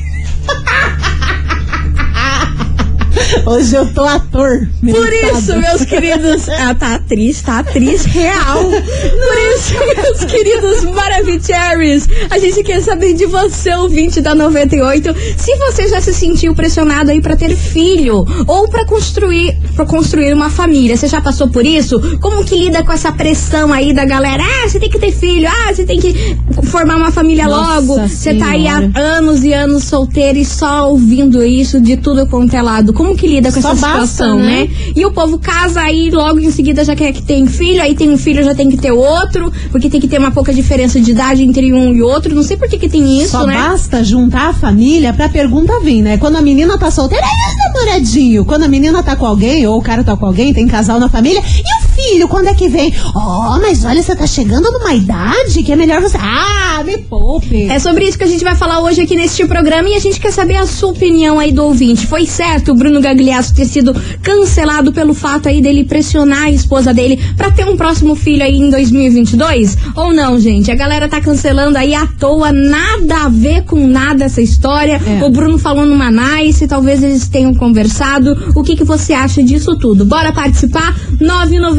Hoje 3.47 3.75
eu 3.75 3.93
tô 3.93 4.05
ator. 4.05 4.69
por 4.81 5.11
mentado. 5.11 5.39
isso, 5.39 5.57
meus 5.57 5.85
queridos. 5.85 6.49
Ah, 6.63 6.75
tá 6.75 6.95
atriz, 6.95 7.43
tá 7.43 7.59
atriz 7.59 8.05
real. 8.05 8.63
Por 8.63 9.57
isso, 9.57 9.75
meus 9.97 10.25
queridos 10.25 10.85
Maravicheries, 10.85 12.09
a 12.31 12.39
gente 12.39 12.63
quer 12.63 12.81
saber 12.83 13.15
de 13.15 13.27
você, 13.27 13.75
ouvinte 13.75 14.21
da 14.21 14.35
98, 14.35 15.15
se 15.37 15.57
você 15.57 15.89
já 15.89 16.01
se 16.01 16.15
sentiu 16.15 16.55
pressionado 16.55 17.11
aí 17.11 17.21
pra 17.21 17.35
ter 17.35 17.57
filho 17.57 18.25
ou 18.47 18.69
pra 18.69 18.85
construir, 18.85 19.57
para 19.75 19.85
construir 19.87 20.33
uma 20.33 20.51
família. 20.51 20.97
Você 20.97 21.09
já 21.09 21.21
passou 21.21 21.49
por 21.49 21.67
isso? 21.67 21.99
Como 22.21 22.45
que 22.45 22.55
lida 22.55 22.85
com 22.85 22.93
essa 22.93 23.11
pressão 23.11 23.73
aí 23.73 23.93
da 23.93 24.05
galera? 24.05 24.43
Ah, 24.43 24.69
você 24.69 24.79
tem 24.79 24.91
que 24.91 24.99
ter 24.99 25.13
filho. 25.13 25.49
Ah, 25.49 25.75
você 25.75 25.85
tem 25.85 25.99
que 25.99 26.37
formar 26.65 26.97
uma 26.97 27.11
família 27.11 27.47
Nossa 27.49 27.81
logo. 27.81 28.09
Você 28.09 28.35
tá 28.35 28.51
aí 28.51 28.69
há 28.69 28.91
anos 28.95 29.43
e 29.43 29.53
anos 29.53 29.85
solteiro 29.85 30.39
e 30.39 30.45
só 30.45 30.91
ouvindo 30.91 31.43
isso 31.43 31.81
de 31.81 31.97
tudo 31.97 32.27
quanto 32.27 32.55
é 32.55 32.63
lado. 32.63 32.93
Como 32.93 33.17
que 33.17 33.22
lida 33.27 33.53
com 33.53 33.61
Só 33.61 33.73
essa 33.73 33.81
basta, 33.81 34.07
situação, 34.07 34.39
né? 34.39 34.65
né? 34.65 34.71
E 34.95 35.05
o 35.05 35.13
povo 35.13 35.39
casa 35.39 35.81
aí 35.81 36.11
logo 36.11 36.41
em 36.41 36.51
seguida 36.51 36.85
já 36.85 36.95
quer 36.95 37.13
que 37.13 37.23
tem 37.23 37.47
filho, 37.47 37.83
aí 37.83 37.95
tem 37.95 38.11
um 38.11 38.19
filho 38.19 38.43
já 38.43 38.55
tem 38.55 38.69
que 38.69 38.77
ter 38.77 38.93
outro, 38.93 39.53
porque 39.71 39.89
tem 39.89 40.01
que 40.01 40.09
ter 40.09 40.19
uma 40.19 40.31
pouca 40.31 40.53
diferença 40.53 41.01
de 41.01 41.11
idade 41.11 41.43
entre 41.43 41.73
um 41.73 41.93
e 41.93 42.03
outro. 42.03 42.35
Não 42.35 42.43
sei 42.43 42.57
por 42.57 42.69
que, 42.69 42.79
que 42.79 42.89
tem 42.89 43.21
isso, 43.21 43.33
Só 43.33 43.47
né? 43.47 43.55
basta 43.55 44.03
juntar 44.05 44.51
a 44.51 44.53
família 44.53 45.13
pra 45.13 45.29
pergunta 45.29 45.81
vir, 45.81 46.03
né? 46.03 46.17
Quando 46.19 46.37
a 46.37 46.43
menina 46.43 46.79
tá 46.79 46.91
solteira, 46.91 47.25
é 47.25 47.69
namoradinho. 47.69 48.45
Quando 48.45 48.65
a 48.65 48.69
menina 48.69 49.03
tá 49.03 49.17
com 49.17 49.27
alguém, 49.27 49.67
ou 49.67 49.79
o 49.79 49.83
cara 49.83 50.05
tá 50.05 50.17
com 50.17 50.27
alguém, 50.27 50.53
tem 50.53 50.67
casal 50.67 50.99
na 50.99 51.09
família. 51.09 51.41
E 51.41 51.82
o 51.82 51.82
filho, 51.95 52.29
quando 52.29 52.49
é 52.49 52.55
que 52.55 52.69
vem? 52.69 52.93
Oh, 53.15 53.59
mas 53.61 53.85
olha, 53.85 54.03
você 54.03 54.15
tá 54.15 54.27
chegando 54.27 54.71
numa 54.71 54.95
idade 54.95 55.63
que 55.63 55.73
é 55.73 55.77
melhor 55.77 56.01
você. 56.01 56.19
Ah, 56.21 56.83
me 56.85 56.99
poupe. 56.99 57.65
É 57.65 57.79
sobre 57.79 58.05
isso 58.07 58.19
que 58.19 58.25
a 58.25 58.29
gente 58.29 58.45
vai 58.45 58.55
falar 58.55 58.81
hoje 58.81 59.01
aqui 59.01 59.15
neste 59.15 59.47
programa 59.47 59.89
e 59.89 59.95
a 59.95 60.01
gente 60.01 60.21
quer 60.21 60.33
saber 60.33 60.57
a 60.57 60.67
sua 60.67 60.91
opinião 60.91 61.39
aí 61.39 61.53
do 61.53 61.65
ouvinte. 61.65 62.07
Foi 62.07 62.27
certo 62.27 62.73
o 62.73 62.75
Bruno 62.75 63.01
Gagliasso 63.01 63.55
ter 63.55 63.67
sido 63.67 63.95
cancelado 64.23 64.93
pelo 64.93 65.15
fato 65.15 65.49
aí 65.49 65.61
dele 65.61 65.85
pressionar 65.85 66.45
a 66.45 66.51
esposa 66.51 66.93
dele 66.95 67.21
pra 67.37 67.51
ter 67.51 67.69
um 67.69 67.77
próximo 67.77 68.15
filho 68.15 68.43
aí 68.43 68.57
em 68.57 68.71
2022? 68.71 69.77
Ou 69.95 70.13
não, 70.13 70.39
gente? 70.41 70.71
A 70.71 70.75
galera 70.75 71.09
tá 71.09 71.21
cancelando 71.21 71.79
aí 71.79 71.95
à 71.95 72.07
toa, 72.07 72.53
nada 72.53 73.25
a 73.25 73.29
ver 73.29 73.65
com 73.65 73.87
nada 73.87 74.25
essa 74.25 74.41
história. 74.41 75.01
É. 75.07 75.25
O 75.25 75.31
Bruno 75.31 75.59
falou 75.59 75.85
numa 75.85 76.11
nice, 76.11 76.67
talvez 76.67 77.03
eles 77.03 77.29
tenham 77.29 77.55
conversado. 77.55 78.53
O 78.55 78.63
que, 78.63 78.77
que 78.77 78.85
você 78.85 79.13
acha 79.13 79.43
disso 79.43 79.77
tudo? 79.77 80.05
Bora 80.05 80.33
participar? 80.33 80.97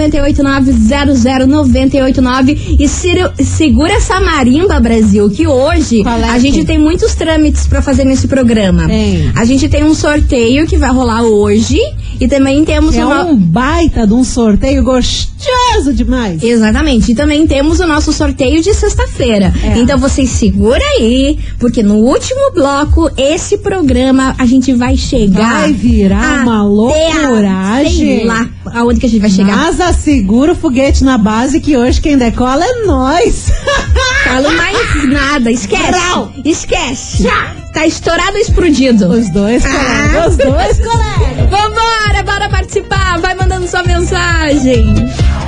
998900989 0.09 2.77
e 2.79 2.87
se- 2.87 3.13
segura 3.43 3.93
essa 3.93 4.19
marimba, 4.19 4.79
Brasil, 4.79 5.29
que 5.29 5.45
hoje 5.47 6.01
é 6.05 6.09
a 6.29 6.33
que? 6.33 6.39
gente 6.39 6.65
tem 6.65 6.77
muitos 6.79 7.13
trâmites 7.15 7.67
pra 7.67 7.81
fazer 7.81 8.03
nesse 8.05 8.27
programa. 8.27 8.87
Tem. 8.87 9.31
A 9.35 9.45
gente 9.45 9.67
tem 9.69 9.83
um 9.83 9.93
sorteio 9.93 10.65
que 10.67 10.77
vai 10.77 10.89
rolar 10.91 11.21
hoje 11.23 11.77
e 12.19 12.27
também 12.27 12.63
temos 12.65 12.95
É 12.95 13.05
uma... 13.05 13.23
um 13.25 13.35
baita 13.35 14.05
de 14.07 14.13
um 14.13 14.23
sorteio 14.23 14.83
gostoso 14.83 15.93
demais. 15.93 16.41
Exatamente. 16.43 17.11
E 17.11 17.15
também 17.15 17.45
temos 17.47 17.79
o 17.79 17.87
nosso 17.87 18.11
sorteio 18.13 18.61
de 18.61 18.73
sexta-feira. 18.73 19.53
É. 19.63 19.79
Então 19.79 19.97
vocês 19.97 20.29
segura 20.29 20.83
aí, 20.97 21.37
porque 21.59 21.81
no 21.83 21.95
último 21.95 22.51
bloco, 22.53 23.09
esse 23.17 23.57
programa, 23.57 24.35
a 24.37 24.45
gente 24.45 24.73
vai 24.73 24.95
chegar. 24.95 25.61
Vai 25.61 25.73
virar 25.73 26.43
uma 26.43 26.89
até 26.89 27.11
a- 27.11 27.29
loucuragem. 27.29 27.91
Sei 28.17 28.25
lá 28.25 28.49
aonde 28.73 28.99
que 28.99 29.05
a 29.05 29.09
gente 29.09 29.21
vai 29.21 29.29
chegar. 29.29 29.55
NASA 29.55 29.92
segura 29.93 30.51
o 30.51 30.55
foguete 30.55 31.03
na 31.03 31.17
base 31.17 31.59
que 31.59 31.77
hoje 31.77 32.01
quem 32.01 32.17
decola 32.17 32.63
é 32.65 32.85
nós. 32.85 33.51
Falo 34.25 34.51
mais 34.53 35.05
nada. 35.09 35.51
Esquece. 35.51 35.91
Brau. 35.91 36.31
Esquece. 36.43 37.27
Tá 37.73 37.85
estourado 37.85 38.33
ou 38.33 38.37
explodido? 38.39 39.09
Os 39.09 39.29
dois, 39.31 39.63
Ah. 39.65 39.69
colega. 39.69 40.29
Os 40.29 40.37
dois, 40.37 40.79
colega. 40.79 41.47
Vambora, 41.49 42.23
bora 42.23 42.49
participar. 42.49 43.19
Vai 43.19 43.35
mandando 43.35 43.67
sua 43.67 43.83
mensagem. 43.83 44.93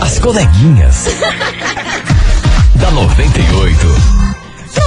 As 0.02 0.20
coleguinhas. 0.20 1.08
da 2.76 2.92
98. 2.92 4.15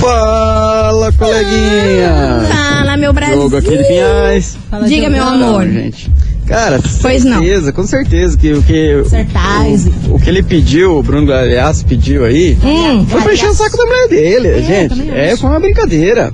Fala, 0.00 1.10
coleguinha! 1.12 2.42
Fala, 2.48 2.96
meu 2.96 3.12
Brasil. 3.12 3.34
Jogo 3.42 3.56
aqui 3.56 3.76
de 3.76 3.84
Pinhais. 3.84 4.56
Fala, 4.70 4.86
Diga, 4.86 5.10
meu 5.10 5.24
amor. 5.24 5.64
Não, 5.66 5.72
gente. 5.72 6.10
Cara, 6.46 6.78
Pois 7.02 7.24
não. 7.24 7.38
certeza, 7.38 7.72
com 7.72 7.84
certeza 7.86 8.36
que 8.36 8.52
o 8.52 8.62
que 8.62 8.96
o, 8.96 10.14
o 10.14 10.20
que 10.20 10.28
ele 10.28 10.42
pediu, 10.42 10.98
o 10.98 11.02
Bruno 11.02 11.26
Galhaço 11.26 11.86
pediu 11.86 12.22
aí, 12.24 12.56
Hum. 12.62 13.06
foi 13.06 13.20
pra 13.22 13.32
encher 13.32 13.48
o 13.48 13.54
saco 13.54 13.76
da 13.78 13.84
mulher 13.86 14.08
dele, 14.08 14.62
gente. 14.62 14.90
também 14.90 15.10
É, 15.10 15.36
foi 15.38 15.48
uma 15.48 15.58
brincadeira. 15.58 16.32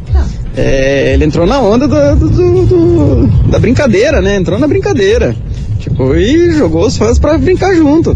É, 0.56 1.12
ele 1.14 1.24
entrou 1.24 1.46
na 1.46 1.60
onda 1.60 1.86
do, 1.86 2.16
do- 2.28 2.66
do- 2.66 3.26
da 3.50 3.58
brincadeira, 3.58 4.20
né? 4.20 4.36
Entrou 4.36 4.58
na 4.58 4.66
brincadeira. 4.66 5.34
Tipo, 5.78 6.14
e 6.16 6.52
jogou 6.52 6.86
os 6.86 6.96
fãs 6.96 7.18
pra 7.18 7.38
brincar 7.38 7.74
junto. 7.74 8.14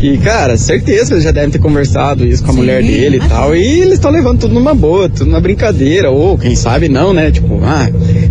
E, 0.00 0.18
cara, 0.18 0.56
certeza 0.58 1.06
que 1.06 1.12
eles 1.14 1.24
já 1.24 1.30
devem 1.30 1.50
ter 1.50 1.58
conversado 1.58 2.26
isso 2.26 2.42
com 2.44 2.50
a 2.50 2.52
Sim, 2.52 2.58
mulher 2.60 2.82
dele 2.82 3.16
e 3.24 3.28
tal. 3.28 3.56
E 3.56 3.80
eles 3.80 3.94
estão 3.94 4.10
levando 4.10 4.40
tudo 4.40 4.52
numa 4.54 4.74
boa, 4.74 5.08
tudo 5.08 5.30
na 5.30 5.40
brincadeira. 5.40 6.10
Ou, 6.10 6.36
quem 6.36 6.54
sabe, 6.54 6.88
não, 6.88 7.14
né? 7.14 7.30
Tipo, 7.30 7.58
ah, 7.64 7.88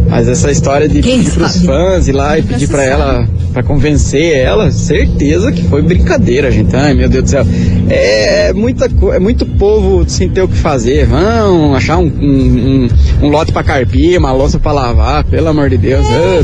mas 0.08 0.28
essa 0.28 0.52
história 0.52 0.88
de 0.88 1.02
Quem 1.02 1.20
pedir 1.24 1.32
pros 1.32 1.52
sabe? 1.54 1.66
fãs 1.66 2.08
ir 2.08 2.12
lá 2.12 2.38
e 2.38 2.44
pedir 2.44 2.68
pra 2.68 2.84
ela, 2.84 3.28
pra 3.54 3.64
convencer 3.64 4.36
ela, 4.38 4.72
certeza 4.72 5.52
que 5.52 5.64
foi 5.68 5.82
brincadeira, 5.82 6.52
gente. 6.52 6.76
Ai, 6.76 6.94
meu 6.94 7.08
Deus 7.08 7.24
do 7.24 7.30
céu. 7.30 7.46
É, 7.90 8.50
é 8.50 8.54
muita, 8.54 8.90
é 9.14 9.20
muito 9.20 9.46
povo 9.46 10.04
sem 10.08 10.30
ter 10.30 10.42
o 10.42 10.48
que 10.48 10.58
fazer. 10.58 11.06
Vão 11.06 11.74
achar 11.76 11.98
um, 11.98 12.06
um, 12.08 12.88
um- 13.22 13.26
um 13.26 13.30
lote 13.30 13.52
pra 13.52 13.64
carpir, 13.64 14.18
uma 14.20 14.32
louça 14.34 14.60
pra 14.60 14.72
lavar, 14.72 15.24
pelo 15.26 15.48
amor 15.48 15.70
de 15.70 15.78
Deus. 15.78 16.06
ah, 16.08 16.44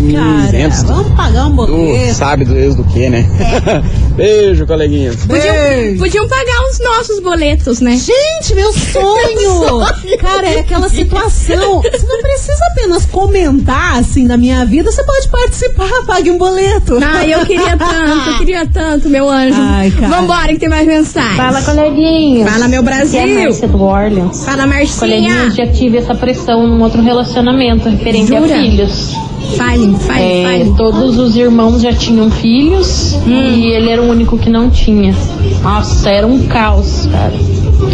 Cara, 0.51 0.69
vamos 0.93 1.11
pagar 1.13 1.47
um 1.47 1.55
boleto. 1.55 2.13
sabe 2.13 2.45
do 2.45 2.53
Deus 2.53 2.75
do 2.75 2.83
que, 2.83 3.09
né? 3.09 3.25
Beijo, 4.19 4.67
coleguinhas. 4.67 5.15
Podiam, 5.25 5.53
Beijo. 5.53 5.99
podiam 5.99 6.27
pagar 6.27 6.67
os 6.69 6.79
nossos 6.79 7.19
boletos, 7.21 7.79
né? 7.79 7.91
Gente, 7.97 8.53
meu 8.55 8.73
sonho! 8.73 9.79
Cara, 10.19 10.49
é 10.49 10.59
aquela 10.59 10.89
situação. 10.89 11.81
Você 11.81 12.05
não 12.05 12.21
precisa 12.21 12.65
apenas 12.71 13.05
comentar 13.05 13.97
assim 13.97 14.27
da 14.27 14.35
minha 14.35 14.65
vida, 14.65 14.91
você 14.91 15.03
pode 15.03 15.29
participar, 15.29 15.89
pague 16.05 16.29
um 16.31 16.37
boleto. 16.37 16.99
Ai, 17.01 17.33
eu 17.33 17.45
queria 17.45 17.77
tanto, 17.77 18.29
eu 18.29 18.37
queria 18.37 18.65
tanto, 18.65 19.09
meu 19.09 19.29
anjo. 19.29 19.57
Ai, 19.57 19.91
cara. 19.91 20.07
Vambora 20.07 20.47
que 20.47 20.59
tem 20.59 20.69
mais 20.69 20.85
mensagem. 20.85 21.37
Fala, 21.37 21.61
coleguinha. 21.61 22.45
Fala, 22.45 22.67
meu 22.67 22.83
Brasil. 22.83 23.19
Aqui 23.19 23.29
é 23.29 23.41
a 23.41 23.43
Márcia 23.45 23.67
do 23.67 23.81
Orleans. 23.81 24.45
Fala, 24.45 24.67
Marcinha. 24.67 24.99
Coleguinha, 24.99 25.49
já 25.51 25.67
tive 25.67 25.97
essa 25.97 26.13
pressão 26.13 26.67
num 26.67 26.81
outro 26.81 27.01
relacionamento 27.01 27.87
referente 27.87 28.27
Jura? 28.27 28.55
a 28.55 28.59
filhos. 28.59 29.28
Fale, 29.57 29.95
fale, 29.99 30.21
É, 30.21 30.43
fale. 30.43 30.73
todos 30.77 31.17
os 31.17 31.35
irmãos 31.35 31.81
já 31.81 31.93
tinham 31.93 32.29
filhos 32.29 33.17
e 33.25 33.67
ele 33.67 33.89
era 33.89 34.01
o 34.01 34.09
único 34.09 34.37
que 34.37 34.49
não 34.49 34.69
tinha. 34.69 35.15
Nossa, 35.63 36.09
era 36.09 36.27
um 36.27 36.45
caos, 36.47 37.07
cara. 37.11 37.33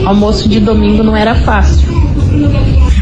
Almoço 0.06 0.50
de 0.50 0.60
domingo 0.60 1.04
não 1.04 1.16
era 1.16 1.36
fácil. 1.36 1.88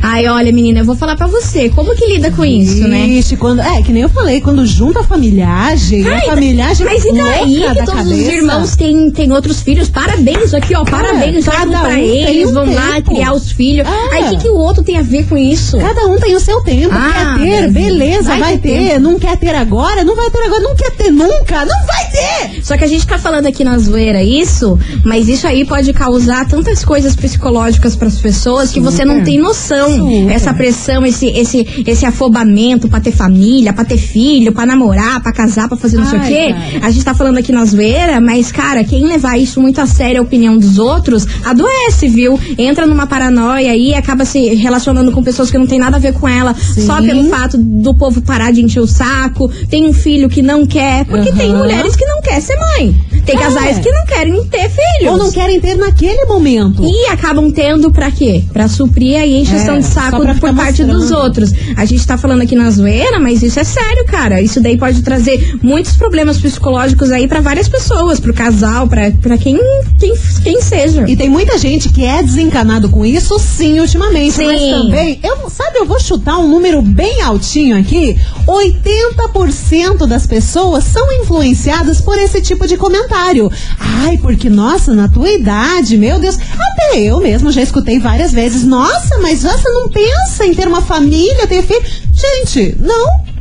Ai, 0.06 0.28
olha, 0.28 0.52
menina, 0.52 0.80
eu 0.80 0.86
vou 0.86 0.96
falar 0.96 1.16
pra 1.16 1.28
você. 1.28 1.70
Como 1.70 1.96
que 1.96 2.06
lida 2.06 2.30
com 2.32 2.44
isso, 2.44 2.86
né? 2.88 3.08
Ixi, 3.08 3.38
quando, 3.38 3.62
é, 3.62 3.82
que 3.82 3.92
nem 3.94 4.02
eu 4.04 4.10
falei, 4.10 4.42
quando 4.42 4.66
junta 4.66 5.00
a 5.00 5.04
familhagem, 5.04 6.06
a 6.08 6.16
Ai, 6.16 6.26
familhagem 6.28 6.86
mas 6.86 7.06
e 7.06 7.14
daí 7.14 7.56
que 7.56 7.60
da 7.74 7.86
todos 7.86 8.02
os 8.02 8.10
cabeça. 8.10 8.32
irmãos 8.34 8.76
têm, 8.76 9.12
têm 9.12 9.32
outros 9.32 9.62
filhos? 9.62 9.90
Parabéns 9.90 10.54
aqui, 10.54 10.76
ó. 10.76 10.84
Cara, 10.84 11.08
Parabéns, 11.08 11.46
cada 11.46 11.80
pra 11.80 11.90
um 11.92 11.96
tem 11.96 12.10
eles. 12.28 12.50
um 12.50 12.54
Vão 12.54 12.74
lá 12.74 12.92
tempo. 12.96 13.12
criar 13.16 13.34
os 13.34 13.52
filhos. 13.52 13.88
É. 13.88 14.16
Aí 14.16 14.24
o 14.26 14.30
que, 14.32 14.38
que 14.44 14.50
o 14.50 14.56
outro 14.58 14.84
tem 14.84 14.98
a 14.98 15.02
ver 15.02 15.26
com 15.28 15.38
isso? 15.38 15.78
Cada 15.78 16.06
um 16.08 16.20
tem 16.20 16.36
o 16.36 16.40
seu 16.40 16.62
tempo. 16.62 16.94
Ah, 16.94 17.36
quer 17.40 17.62
ter, 17.64 17.72
beleza, 17.72 18.24
Vai 18.30 18.40
vai, 18.40 18.58
ter 18.58 18.90
ter. 18.90 19.00
Não 19.00 19.18
quer 19.18 19.38
ter 19.38 19.56
agora, 19.56 20.04
não 20.04 20.16
vai 20.16 20.30
ter 20.30 20.40
agora. 20.44 20.62
Não 20.62 20.76
quer 20.76 20.92
ter 20.92 21.12
nunca, 21.12 21.66
não 21.66 21.86
vai 21.86 22.10
ter. 22.12 22.62
Só 22.64 22.78
que 22.78 22.84
a 22.84 22.88
gente 22.88 23.08
tá 23.08 23.18
falando 23.18 23.48
aqui 23.48 23.64
na 23.64 23.78
zoeira 23.78 24.22
isso, 24.22 24.78
mas 25.06 25.28
isso 25.30 25.48
aí 25.48 25.66
pode 25.66 25.92
causar 25.94 26.46
tantas 26.48 26.84
coisas 26.84 27.16
psicológicas 27.16 27.96
pras 27.96 28.18
pessoas 28.20 28.72
que 28.72 28.80
você 28.82 29.03
não 29.06 29.16
Super. 29.20 29.26
tem 29.26 29.40
noção. 29.40 29.90
Super. 29.98 30.32
Essa 30.32 30.54
pressão, 30.54 31.06
esse, 31.06 31.28
esse, 31.28 31.84
esse 31.86 32.06
afobamento 32.06 32.88
pra 32.88 33.00
ter 33.00 33.12
família, 33.12 33.74
pra 33.74 33.86
ter 33.86 33.98
filho, 33.98 34.52
pra 34.52 34.66
namorar, 34.66 35.22
pra 35.22 35.32
casar, 35.32 35.68
pra 35.68 35.78
fazer 35.78 35.98
não 35.98 36.06
sei 36.10 36.20
o 36.20 36.22
quê. 36.24 36.54
cara. 36.54 36.86
A 36.88 36.92
gente 36.92 37.04
tá 37.06 37.14
falando 37.14 37.38
aqui 37.38 37.52
na 37.52 37.64
zoeira, 37.66 38.20
mas, 38.22 38.52
cara, 38.52 38.84
quem 38.84 39.06
levar 39.06 39.38
isso 39.38 39.60
muito 39.62 39.80
a 39.82 39.86
sério, 39.86 40.20
a 40.20 40.24
opinião 40.24 40.58
dos 40.58 40.78
outros, 40.78 41.26
adoece, 41.44 42.08
viu? 42.08 42.40
Entra 42.58 42.86
numa 42.86 43.06
paranoia 43.08 43.72
aí 43.72 43.90
e 43.90 43.94
acaba 43.94 44.26
se 44.26 44.54
relacionando 44.56 45.12
com 45.12 45.24
pessoas 45.24 45.50
que 45.52 45.58
não 45.58 45.68
tem 45.68 45.80
nada 45.80 45.98
a 45.98 46.00
ver 46.00 46.14
com 46.14 46.28
ela, 46.28 46.54
Sim. 46.54 46.86
só 46.86 47.02
pelo 47.02 47.24
fato 47.30 47.58
do 47.58 47.94
povo 47.94 48.22
parar 48.22 48.52
de 48.52 48.62
encher 48.62 48.80
o 48.80 48.88
saco. 48.88 49.50
Tem 49.70 49.86
um 49.88 49.94
filho 49.94 50.30
que 50.30 50.42
não 50.42 50.66
quer, 50.66 51.06
porque 51.06 51.32
tem 51.32 51.50
Aham. 51.52 51.60
mulheres 51.60 51.96
que 51.96 52.06
não 52.06 52.22
querem 52.22 52.42
ser 52.42 52.58
mãe. 52.58 52.96
Tem 53.26 53.36
É. 53.36 53.40
casais 53.40 53.80
que 53.80 53.92
não 53.92 54.06
querem 54.06 54.44
ter 54.46 54.70
filhos. 54.70 55.12
Ou 55.12 55.18
não 55.18 55.32
querem 55.32 55.60
ter 55.60 55.76
naquele 55.76 56.26
momento. 56.26 56.84
E 56.86 57.08
acabam 57.08 57.52
tendo 57.52 57.92
pra 57.92 58.12
quê? 58.12 58.44
Pra 58.52 58.68
suprir 58.68 59.18
a 59.18 59.26
encheção 59.26 59.76
É, 59.76 59.80
de 59.80 59.86
saco 59.86 60.18
por 60.40 60.54
parte 60.56 60.84
dos 60.84 61.02
mostrando. 61.04 61.24
outros. 61.24 61.52
A 61.78 61.86
gente 61.86 62.06
tá 62.06 62.18
falando 62.18 62.42
aqui 62.42 62.56
na 62.56 62.70
zoeira, 62.70 63.20
mas 63.20 63.42
isso 63.42 63.60
é 63.60 63.64
sério, 63.64 64.06
cara. 64.06 64.42
Isso 64.42 64.60
daí 64.62 64.78
pode 64.78 65.02
trazer 65.02 65.58
muitos 65.62 65.94
problemas 65.94 66.38
psicológicos 66.38 67.12
aí 67.12 67.28
pra 67.28 67.42
várias 67.42 67.68
pessoas, 67.70 68.20
pro 68.20 68.34
casal, 68.34 68.88
pra, 68.88 69.12
pra 69.12 69.38
quem, 69.38 69.58
quem, 70.00 70.14
quem 70.44 70.62
seja. 70.62 71.06
E 71.08 71.16
tem 71.16 71.30
muita 71.30 71.58
gente 71.58 71.90
que 71.90 72.04
é 72.04 72.22
desencanado 72.22 72.90
com 72.90 73.06
isso, 73.06 73.38
sim, 73.40 73.80
ultimamente. 73.80 74.34
Sim. 74.36 74.46
Mas 74.46 74.62
também, 74.62 75.20
eu, 75.24 75.50
sabe, 75.50 75.78
eu 75.80 75.86
vou 75.86 76.00
chutar 76.00 76.38
um 76.38 76.48
número 76.48 76.82
bem 76.82 77.22
altinho 77.22 77.78
aqui. 77.80 78.16
80% 78.48 80.06
das 80.08 80.26
pessoas 80.28 80.84
são 80.84 81.12
influenciadas 81.22 82.02
por 82.02 82.18
esse 82.18 82.42
tipo 82.42 82.68
de 82.68 82.78
comentário. 82.78 83.13
Ai, 83.80 84.18
porque, 84.18 84.50
nossa, 84.50 84.94
na 84.94 85.08
tua 85.08 85.30
idade, 85.30 85.98
meu 85.98 86.20
Deus. 86.20 86.38
Até 86.38 87.00
eu 87.00 87.20
mesmo 87.20 87.52
já 87.52 87.62
escutei 87.62 88.00
várias 88.00 88.32
vezes. 88.32 88.64
Nossa, 88.64 89.20
mas 89.22 89.44
você 89.44 89.70
não 89.70 89.90
pensa 89.90 90.46
em 90.46 90.54
ter 90.54 90.68
uma 90.68 90.82
família, 90.82 91.48
ter 91.48 91.64
filho? 91.64 91.84
Gente, 92.14 92.76
não. 92.80 93.33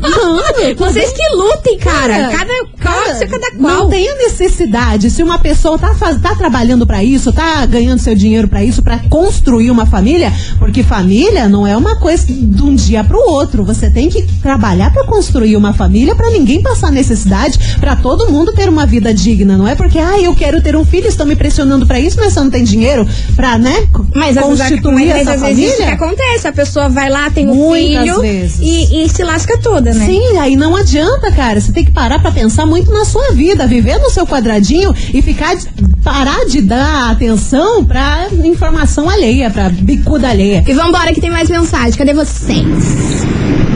Não, 0.00 0.76
Vocês 0.76 1.12
que 1.12 1.34
lutem, 1.34 1.78
cara. 1.78 2.28
Cada 2.28 2.52
qual 2.82 3.04
é 3.06 3.26
cada 3.26 3.50
qual. 3.52 3.60
Não 3.60 3.88
tem 3.88 4.08
a 4.08 4.14
necessidade. 4.14 5.10
Se 5.10 5.22
uma 5.22 5.38
pessoa 5.38 5.78
tá, 5.78 5.94
faz, 5.94 6.20
tá 6.20 6.34
trabalhando 6.34 6.86
pra 6.86 7.02
isso, 7.02 7.32
tá 7.32 7.64
ganhando 7.66 7.98
seu 7.98 8.14
dinheiro 8.14 8.48
pra 8.48 8.62
isso, 8.62 8.82
pra 8.82 8.98
construir 9.10 9.70
uma 9.70 9.86
família, 9.86 10.32
porque 10.58 10.82
família 10.82 11.48
não 11.48 11.66
é 11.66 11.76
uma 11.76 11.96
coisa 11.96 12.26
de 12.26 12.62
um 12.62 12.74
dia 12.74 13.02
pro 13.04 13.18
outro. 13.18 13.64
Você 13.64 13.90
tem 13.90 14.08
que 14.08 14.22
trabalhar 14.40 14.92
pra 14.92 15.04
construir 15.04 15.56
uma 15.56 15.72
família 15.72 16.14
pra 16.14 16.30
ninguém 16.30 16.62
passar 16.62 16.90
necessidade, 16.90 17.76
pra 17.80 17.96
todo 17.96 18.30
mundo 18.30 18.52
ter 18.52 18.68
uma 18.68 18.86
vida 18.86 19.12
digna. 19.12 19.56
Não 19.56 19.66
é 19.66 19.74
porque, 19.74 19.98
ah, 19.98 20.20
eu 20.20 20.34
quero 20.34 20.62
ter 20.62 20.76
um 20.76 20.84
filho, 20.84 21.08
estão 21.08 21.26
me 21.26 21.36
pressionando 21.36 21.86
pra 21.86 21.98
isso, 21.98 22.16
mas 22.18 22.32
você 22.32 22.40
não 22.40 22.50
tem 22.50 22.64
dinheiro 22.64 23.06
pra, 23.34 23.58
né, 23.58 23.86
Mas 24.14 24.36
às 24.36 24.44
vezes, 24.46 24.58
constituir 24.68 25.08
mas 25.08 25.20
essa 25.20 25.32
às 25.34 25.40
vezes 25.42 25.58
isso 25.58 25.76
que 25.76 25.82
família. 25.84 25.94
acontece. 25.94 26.48
A 26.48 26.52
pessoa 26.52 26.88
vai 26.88 27.08
lá, 27.10 27.30
tem 27.30 27.48
um 27.48 27.54
Muitas 27.54 28.02
filho 28.02 28.20
vezes. 28.20 28.58
E, 28.60 29.04
e 29.04 29.08
se 29.08 29.22
lasca 29.28 29.58
toda, 29.58 29.92
né? 29.92 30.06
Sim, 30.06 30.36
aí 30.38 30.56
não 30.56 30.74
adianta, 30.74 31.30
cara. 31.32 31.60
Você 31.60 31.70
tem 31.72 31.84
que 31.84 31.92
parar 31.92 32.18
pra 32.18 32.30
pensar 32.30 32.64
muito 32.66 32.90
na 32.90 33.04
sua 33.04 33.32
vida, 33.32 33.66
viver 33.66 33.98
no 33.98 34.10
seu 34.10 34.26
quadradinho 34.26 34.94
e 35.12 35.20
ficar 35.22 35.54
de- 35.54 35.66
parar 36.02 36.44
de 36.46 36.62
dar 36.62 37.10
atenção 37.10 37.84
pra 37.84 38.28
informação 38.44 39.08
alheia, 39.08 39.50
pra 39.50 39.68
bicuda 39.68 40.28
alheia. 40.28 40.64
E 40.66 40.72
vambora 40.72 41.12
que 41.12 41.20
tem 41.20 41.30
mais 41.30 41.48
mensagem. 41.50 41.92
Cadê 41.92 42.14
vocês? 42.14 43.26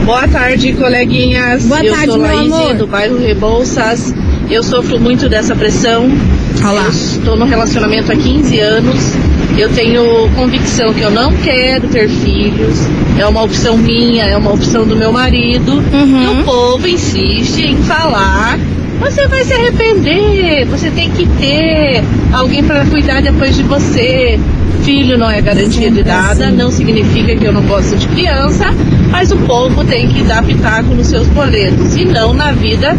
Boa 0.05 0.27
tarde, 0.27 0.73
coleguinhas. 0.73 1.63
Boa 1.65 1.83
eu 1.83 1.93
tarde, 1.93 2.07
sou 2.11 2.17
Laís 2.21 2.51
amor. 2.51 2.75
do 2.75 2.87
bairro 2.87 3.17
Rebouças. 3.19 4.13
Eu 4.49 4.61
sofro 4.63 4.99
muito 4.99 5.29
dessa 5.29 5.55
pressão. 5.55 6.09
Olha 6.61 6.71
lá. 6.71 6.83
Eu 6.85 6.89
estou 6.89 7.35
no 7.37 7.45
relacionamento 7.45 8.11
há 8.11 8.15
15 8.15 8.59
anos. 8.59 8.99
Eu 9.57 9.69
tenho 9.69 10.29
convicção 10.35 10.93
que 10.93 11.01
eu 11.01 11.11
não 11.11 11.31
quero 11.37 11.87
ter 11.87 12.09
filhos. 12.09 12.87
É 13.17 13.25
uma 13.25 13.43
opção 13.43 13.77
minha, 13.77 14.25
é 14.25 14.35
uma 14.35 14.51
opção 14.51 14.85
do 14.85 14.95
meu 14.95 15.11
marido. 15.11 15.73
Uhum. 15.73 16.23
E 16.23 16.27
o 16.27 16.43
povo 16.43 16.87
insiste 16.87 17.59
em 17.59 17.77
falar. 17.77 18.57
Você 18.99 19.27
vai 19.27 19.43
se 19.43 19.53
arrepender. 19.53 20.65
Você 20.65 20.89
tem 20.89 21.11
que 21.11 21.27
ter 21.27 22.03
alguém 22.31 22.63
para 22.63 22.85
cuidar 22.85 23.21
depois 23.21 23.55
de 23.55 23.63
você. 23.63 24.39
Filho 24.83 25.17
não 25.17 25.29
é 25.29 25.39
garantia 25.39 25.89
de 25.89 26.03
nada, 26.03 26.49
não 26.49 26.69
significa 26.69 27.35
que 27.35 27.45
eu 27.45 27.53
não 27.53 27.61
gosto 27.61 27.95
de 27.95 28.05
criança, 28.07 28.65
mas 29.09 29.31
o 29.31 29.37
povo 29.37 29.85
tem 29.85 30.09
que 30.09 30.23
dar 30.23 30.43
pitaco 30.43 30.93
nos 30.93 31.07
seus 31.07 31.25
boletos 31.27 31.95
e 31.95 32.03
não 32.03 32.33
na 32.33 32.51
vida 32.51 32.97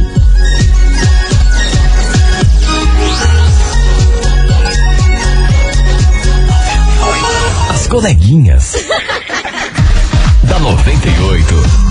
As 7.71 7.87
coleguinhas. 7.87 8.75
da 10.49 10.59
98. 10.59 11.84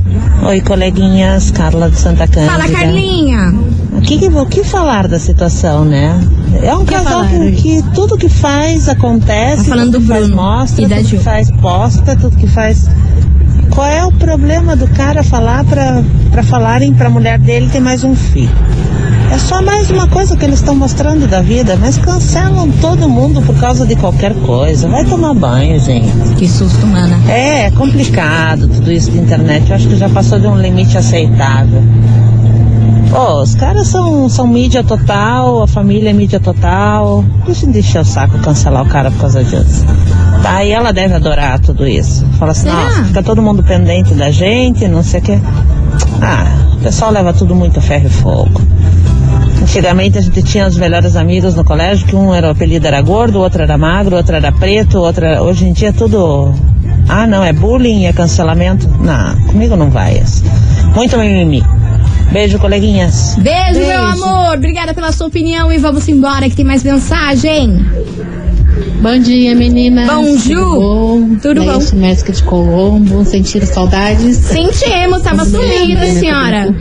Oi, 0.47 0.61
coleguinhas, 0.61 1.51
Carla 1.51 1.91
de 1.91 1.99
Santa 1.99 2.27
Cândida. 2.27 2.53
Fala, 2.53 2.69
Carlinha. 2.69 3.55
O 3.93 4.01
que, 4.01 4.19
que- 4.19 4.29
o 4.29 4.47
que 4.47 4.65
falar 4.65 5.07
da 5.07 5.19
situação, 5.19 5.85
né? 5.85 6.19
É 6.63 6.75
um 6.75 6.85
que 6.85 6.93
casal 6.95 7.25
que, 7.29 7.53
que 7.53 7.83
tudo 7.95 8.17
que 8.17 8.29
faz 8.29 8.89
acontece, 8.89 9.65
Tá 9.65 9.69
falando 9.71 9.93
tudo 9.93 10.01
que 10.01 10.07
do 10.07 10.09
faz 10.13 10.27
Bruno 10.27 10.43
mostra, 10.43 10.89
tudo 10.89 11.05
que 11.09 11.17
faz 11.19 11.51
posta, 11.53 12.17
tudo 12.17 12.37
que 12.37 12.47
faz. 12.47 12.89
Qual 13.71 13.87
é 13.87 14.05
o 14.05 14.13
problema 14.13 14.75
do 14.77 14.87
cara 14.89 15.23
falar 15.23 15.65
pra 15.65 16.43
falarem 16.43 16.93
pra 16.93 17.09
mulher 17.09 17.39
dele 17.39 17.69
ter 17.71 17.81
mais 17.81 18.05
um 18.05 18.15
filho? 18.15 18.51
É 19.33 19.39
só 19.39 19.63
mais 19.63 19.91
uma 19.91 20.07
coisa 20.09 20.37
que 20.37 20.45
eles 20.45 20.59
estão 20.59 20.75
mostrando 20.75 21.27
da 21.27 21.41
vida, 21.41 21.75
mas 21.81 21.97
cancelam 21.97 22.71
todo 22.83 23.09
mundo 23.09 23.41
por 23.41 23.57
causa 23.57 23.87
de 23.87 23.97
qualquer 23.97 24.35
coisa. 24.35 24.87
Vai 24.89 25.07
tomar 25.07 25.33
banho, 25.33 25.81
gente. 25.81 26.35
Que 26.37 26.47
susto, 26.47 26.87
mana. 26.87 27.19
É, 27.27 27.65
é 27.65 27.71
complicado 27.71 28.69
tudo 28.69 28.93
isso 28.93 29.11
de 29.11 29.17
internet. 29.17 29.71
Eu 29.71 29.77
acho 29.77 29.89
que 29.89 29.97
já 29.97 30.11
passou 30.11 30.39
de 30.39 30.47
um 30.47 30.61
limite 30.61 30.99
aceitável. 30.99 31.83
Pô, 33.11 33.41
os 33.41 33.55
caras 33.55 33.87
são, 33.87 34.29
são 34.29 34.47
mídia 34.47 34.85
total, 34.85 35.63
a 35.63 35.67
família 35.67 36.11
é 36.11 36.13
mídia 36.13 36.39
total. 36.39 37.25
Deixa 37.47 37.67
de 37.67 37.79
encher 37.79 38.03
o 38.03 38.05
saco 38.05 38.39
cancelar 38.41 38.83
o 38.83 38.89
cara 38.91 39.11
por 39.11 39.21
causa 39.21 39.43
disso. 39.43 39.87
Tá, 40.43 40.63
e 40.63 40.73
ela 40.73 40.93
deve 40.93 41.15
adorar 41.15 41.59
tudo 41.59 41.89
isso. 41.89 42.27
Fala 42.39 42.53
assim, 42.53 42.69
Será? 42.69 42.85
nossa, 42.85 43.05
fica 43.05 43.23
todo 43.23 43.41
mundo 43.41 43.63
pendente 43.63 44.13
da 44.13 44.31
gente, 44.31 44.87
não 44.89 45.03
sei 45.03 45.21
o 45.21 45.23
quê. 45.23 45.41
Ah, 46.21 46.75
o 46.75 46.83
pessoal 46.83 47.11
leva 47.11 47.33
tudo 47.33 47.55
muito 47.55 47.79
a 47.79 47.83
ferro 47.83 48.09
e 48.09 48.11
fogo. 48.11 48.61
Antigamente 49.63 50.19
a 50.19 50.21
gente 50.21 50.43
tinha 50.43 50.67
os 50.67 50.77
melhores 50.77 51.15
amigos 51.15 51.55
no 51.55 51.65
colégio, 51.65 52.05
que 52.07 52.17
um 52.17 52.35
era 52.35 52.49
o 52.49 52.51
apelido 52.51 52.85
era 52.85 53.01
gordo, 53.01 53.39
o 53.39 53.43
outro 53.43 53.63
era 53.63 53.79
magro, 53.79 54.17
o 54.17 54.19
outro 54.19 54.35
era 54.35 54.51
preto, 54.51 54.99
o 54.99 55.03
outro 55.03 55.25
era... 55.25 55.41
Hoje 55.41 55.67
em 55.67 55.73
dia 55.73 55.91
é 55.91 55.93
tudo. 55.93 56.53
Ah, 57.09 57.29
não, 57.29 57.45
é 57.45 57.53
bullying, 57.53 58.07
é 58.07 58.13
cancelamento. 58.13 58.89
Não, 59.01 59.37
comigo 59.47 59.77
não 59.77 59.89
vai 59.89 60.19
esse. 60.19 60.43
Muito 60.97 61.17
mimimi. 61.17 61.63
Beijo, 62.33 62.59
coleguinhas. 62.59 63.37
Beijo, 63.39 63.75
Beijo. 63.75 63.87
meu 63.87 64.03
amor. 64.03 64.57
Obrigada 64.57 64.93
pela 64.93 65.13
sua 65.13 65.29
opinião 65.29 65.73
e 65.73 65.79
vamos 65.79 66.09
embora 66.09 66.51
que 66.51 66.57
tem 66.57 66.65
mais 66.65 66.83
mensagem. 66.83 67.87
Bom 69.01 69.19
dia, 69.19 69.55
meninas. 69.55 70.09
Bonjour. 70.09 70.75
Tudo 70.75 70.81
bom? 70.81 71.39
Tudo 71.41 71.61
bom. 71.63 71.71
Laís 71.71 71.93
Médica 71.93 72.33
de 72.33 72.43
Colombo. 72.43 73.25
Sentiram 73.25 73.67
saudades? 73.67 74.39
Sentimos, 74.39 75.23
tava 75.23 75.45
sumida, 75.45 76.01
né? 76.01 76.15
Senhora. 76.15 76.75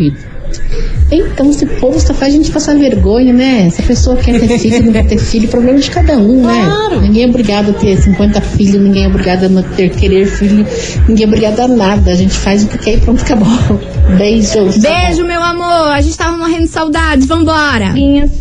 Então, 1.11 1.49
esse 1.49 1.65
povo 1.65 1.99
só 1.99 2.13
faz 2.13 2.33
a 2.33 2.37
gente 2.37 2.49
passar 2.51 2.75
vergonha, 2.77 3.33
né? 3.33 3.69
Se 3.69 3.81
a 3.81 3.85
pessoa 3.85 4.15
quer 4.15 4.39
ter 4.39 4.57
filho, 4.57 4.85
não 4.85 4.93
quer 4.93 5.05
ter 5.05 5.17
filho, 5.17 5.47
problema 5.49 5.77
de 5.77 5.91
cada 5.91 6.17
um, 6.17 6.41
Claro. 6.41 7.01
né? 7.01 7.07
Ninguém 7.07 7.23
é 7.23 7.27
obrigado 7.27 7.71
a 7.71 7.73
ter 7.73 7.97
50 7.97 8.39
filhos, 8.41 8.81
ninguém 8.81 9.03
é 9.03 9.07
obrigado 9.07 9.43
a 9.43 9.49
não 9.49 9.61
ter 9.61 9.89
querer 9.89 10.25
filho, 10.25 10.65
ninguém 11.07 11.25
é 11.25 11.27
obrigado 11.27 11.59
a 11.59 11.67
nada. 11.67 12.11
A 12.11 12.15
gente 12.15 12.33
faz 12.33 12.63
o 12.63 12.67
que 12.67 12.77
quer 12.77 12.93
e 12.93 12.97
pronto, 13.01 13.21
acabou. 13.21 13.47
Beijos. 14.17 14.77
Beijo, 14.77 15.23
meu 15.25 15.41
amor. 15.41 15.91
A 15.91 15.99
gente 16.01 16.17
tava 16.17 16.37
morrendo 16.37 16.63
de 16.63 16.69
saudades. 16.69 17.27
Vambora. 17.27 17.89
Linhas. 17.89 18.31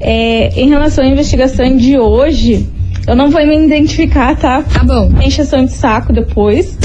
É, 0.00 0.60
em 0.60 0.68
relação 0.68 1.04
à 1.04 1.08
investigação 1.08 1.76
de 1.76 1.98
hoje, 1.98 2.66
eu 3.06 3.14
não 3.16 3.30
vou 3.30 3.44
me 3.46 3.64
identificar, 3.66 4.36
tá? 4.36 4.62
Tá 4.62 4.82
bom. 4.84 5.10
Encheção 5.22 5.64
de 5.64 5.72
saco 5.72 6.12
depois. 6.12 6.76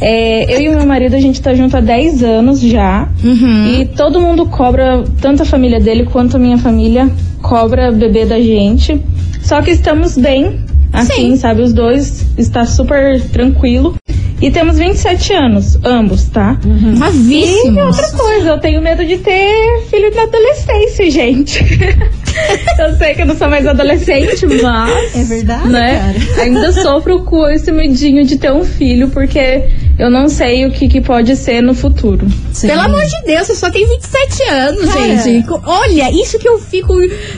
É, 0.00 0.54
eu 0.54 0.60
e 0.60 0.68
o 0.68 0.76
meu 0.76 0.86
marido, 0.86 1.14
a 1.14 1.20
gente 1.20 1.40
tá 1.40 1.54
junto 1.54 1.76
há 1.76 1.80
10 1.80 2.22
anos 2.22 2.60
já. 2.60 3.08
Uhum. 3.24 3.80
E 3.80 3.86
todo 3.86 4.20
mundo 4.20 4.46
cobra, 4.46 5.04
tanto 5.20 5.42
a 5.42 5.46
família 5.46 5.80
dele 5.80 6.04
quanto 6.04 6.36
a 6.36 6.38
minha 6.38 6.58
família, 6.58 7.10
cobra 7.42 7.90
bebê 7.90 8.24
da 8.24 8.40
gente. 8.40 9.00
Só 9.42 9.62
que 9.62 9.70
estamos 9.70 10.16
bem, 10.18 10.60
assim, 10.92 11.30
Sim. 11.30 11.36
sabe? 11.36 11.62
Os 11.62 11.72
dois 11.72 12.26
está 12.36 12.66
super 12.66 13.20
tranquilo. 13.30 13.94
E 14.40 14.50
temos 14.50 14.76
27 14.76 15.32
anos, 15.32 15.78
ambos, 15.82 16.26
tá? 16.26 16.58
E 16.62 16.98
Novíssimos. 16.98 17.98
outra 17.98 18.18
coisa, 18.18 18.48
eu 18.50 18.60
tenho 18.60 18.82
medo 18.82 19.02
de 19.02 19.16
ter 19.16 19.80
filho 19.88 20.14
na 20.14 20.24
adolescência, 20.24 21.10
gente. 21.10 21.64
eu 22.78 22.96
sei 22.98 23.14
que 23.14 23.22
eu 23.22 23.26
não 23.26 23.34
sou 23.34 23.48
mais 23.48 23.66
adolescente, 23.66 24.46
mas. 24.62 25.16
É 25.16 25.24
verdade, 25.24 25.68
né? 25.70 26.14
cara. 26.28 26.42
Ainda 26.42 26.70
sofro 26.72 27.20
com 27.22 27.48
esse 27.48 27.72
medinho 27.72 28.26
de 28.26 28.36
ter 28.36 28.52
um 28.52 28.62
filho, 28.62 29.08
porque 29.08 29.64
eu 29.98 30.10
não 30.10 30.28
sei 30.28 30.66
o 30.66 30.70
que, 30.70 30.88
que 30.88 31.00
pode 31.00 31.34
ser 31.36 31.62
no 31.62 31.74
futuro. 31.74 32.26
Sim. 32.52 32.68
Pelo 32.68 32.80
amor 32.82 33.02
de 33.02 33.22
Deus, 33.26 33.46
você 33.46 33.54
só 33.54 33.70
tem 33.70 33.86
27 33.86 34.42
anos, 34.50 34.86
Cara. 34.92 35.16
gente. 35.22 35.46
Olha, 35.64 36.10
isso 36.10 36.38
que 36.38 36.48
eu 36.48 36.58
fico 36.58 36.94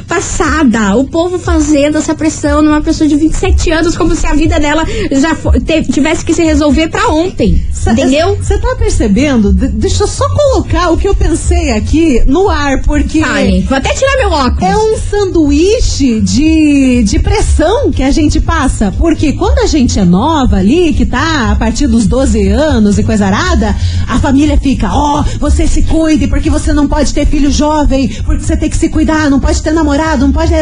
passada. 0.07 0.97
O 0.97 1.05
povo 1.05 1.38
fazendo 1.38 1.99
essa 1.99 2.14
pressão 2.14 2.62
numa 2.62 2.81
pessoa 2.81 3.07
de 3.09 3.14
27 3.16 3.71
anos, 3.71 3.97
como 3.97 4.14
se 4.14 4.27
a 4.27 4.35
vida 4.35 4.59
dela 4.59 4.85
já 5.12 5.37
tivesse 5.92 6.25
que 6.25 6.35
se 6.35 6.42
resolver 6.42 6.88
pra 6.88 7.09
ontem. 7.09 7.62
Cê- 7.73 7.90
entendeu? 7.92 8.37
Você 8.37 8.59
tá 8.59 8.75
percebendo? 8.77 9.53
De- 9.53 9.68
deixa 9.68 10.05
eu 10.05 10.09
só 10.09 10.27
colocar 10.29 10.90
o 10.90 10.97
que 10.97 11.07
eu 11.09 11.14
pensei 11.14 11.73
aqui 11.73 12.23
no 12.27 12.49
ar, 12.49 12.83
porque. 12.83 13.21
Fale. 13.21 13.61
Vou 13.62 13.77
até 13.79 13.92
tirar 13.94 14.16
meu 14.18 14.31
óculos. 14.31 14.62
É 14.62 14.77
um 14.77 14.97
sanduíche 14.99 16.21
de, 16.21 17.03
de 17.05 17.18
pressão 17.18 17.90
que 17.90 18.03
a 18.03 18.11
gente 18.11 18.40
passa. 18.40 18.92
Porque 18.99 19.33
quando 19.33 19.59
a 19.61 19.66
gente 19.66 19.99
é 19.99 20.05
nova 20.05 20.57
ali, 20.57 20.92
que 20.92 21.07
tá 21.07 21.53
a 21.53 21.57
partir 21.57 21.87
dos 21.87 22.07
12 22.07 22.47
anos 22.50 22.98
e 22.98 23.02
coisa 23.02 23.26
arada, 23.26 23.74
a 24.06 24.18
família 24.18 24.58
fica, 24.58 24.90
ó, 24.92 25.22
você 25.38 25.66
se 25.66 25.82
cuide, 25.82 26.26
porque 26.26 26.50
você 26.50 26.72
não 26.72 26.88
pode 26.88 27.12
ter 27.12 27.26
filho 27.26 27.50
jovem, 27.50 28.08
porque 28.24 28.44
você 28.44 28.56
tem 28.56 28.70
que 28.70 28.76
se 28.76 28.88
cuidar, 28.88 29.30
não 29.30 29.40
pode 29.40 29.62
ter 29.62 29.72
namorado, 29.72 30.26
não 30.26 30.32
pode. 30.32 30.52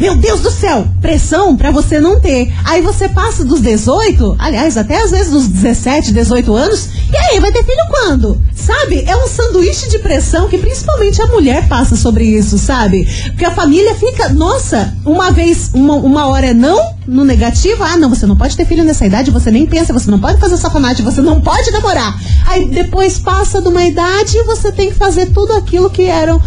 Meu 0.00 0.16
Deus 0.16 0.40
do 0.40 0.50
céu! 0.50 0.86
Pressão 1.00 1.56
pra 1.56 1.70
você 1.70 2.00
não 2.00 2.20
ter. 2.20 2.52
Aí 2.64 2.80
você 2.80 3.08
passa 3.08 3.44
dos 3.44 3.60
18, 3.60 4.36
aliás, 4.38 4.76
até 4.76 5.02
às 5.02 5.10
vezes 5.10 5.30
dos 5.30 5.46
17, 5.48 6.12
18 6.12 6.54
anos, 6.54 6.88
e 7.12 7.16
aí, 7.16 7.38
vai 7.38 7.52
ter 7.52 7.64
filho 7.64 7.86
quando? 7.88 8.40
Sabe? 8.54 9.04
É 9.06 9.16
um 9.16 9.28
sanduíche 9.28 9.88
de 9.88 9.98
pressão 9.98 10.48
que 10.48 10.58
principalmente 10.58 11.20
a 11.22 11.26
mulher 11.26 11.68
passa 11.68 11.94
sobre 11.94 12.24
isso, 12.24 12.58
sabe? 12.58 13.06
Porque 13.26 13.44
a 13.44 13.50
família 13.50 13.94
fica, 13.94 14.30
nossa, 14.30 14.96
uma 15.04 15.30
vez, 15.30 15.70
uma, 15.74 15.94
uma 15.94 16.26
hora 16.26 16.46
é 16.46 16.54
não, 16.54 16.93
no 17.06 17.24
negativo, 17.24 17.82
ah, 17.82 17.96
não, 17.96 18.08
você 18.08 18.26
não 18.26 18.36
pode 18.36 18.56
ter 18.56 18.64
filho 18.64 18.84
nessa 18.84 19.06
idade, 19.06 19.30
você 19.30 19.50
nem 19.50 19.66
pensa, 19.66 19.92
você 19.92 20.10
não 20.10 20.18
pode 20.18 20.40
fazer 20.40 20.56
safanagem, 20.56 21.04
você 21.04 21.20
não 21.20 21.40
pode 21.40 21.70
namorar. 21.70 22.18
Aí 22.46 22.66
depois 22.66 23.18
passa 23.18 23.60
de 23.60 23.68
uma 23.68 23.84
idade 23.84 24.36
e 24.36 24.44
você 24.44 24.72
tem 24.72 24.88
que 24.88 24.94
fazer 24.94 25.26
tudo 25.26 25.52
aquilo 25.52 25.90
que 25.90 26.02
eram. 26.04 26.40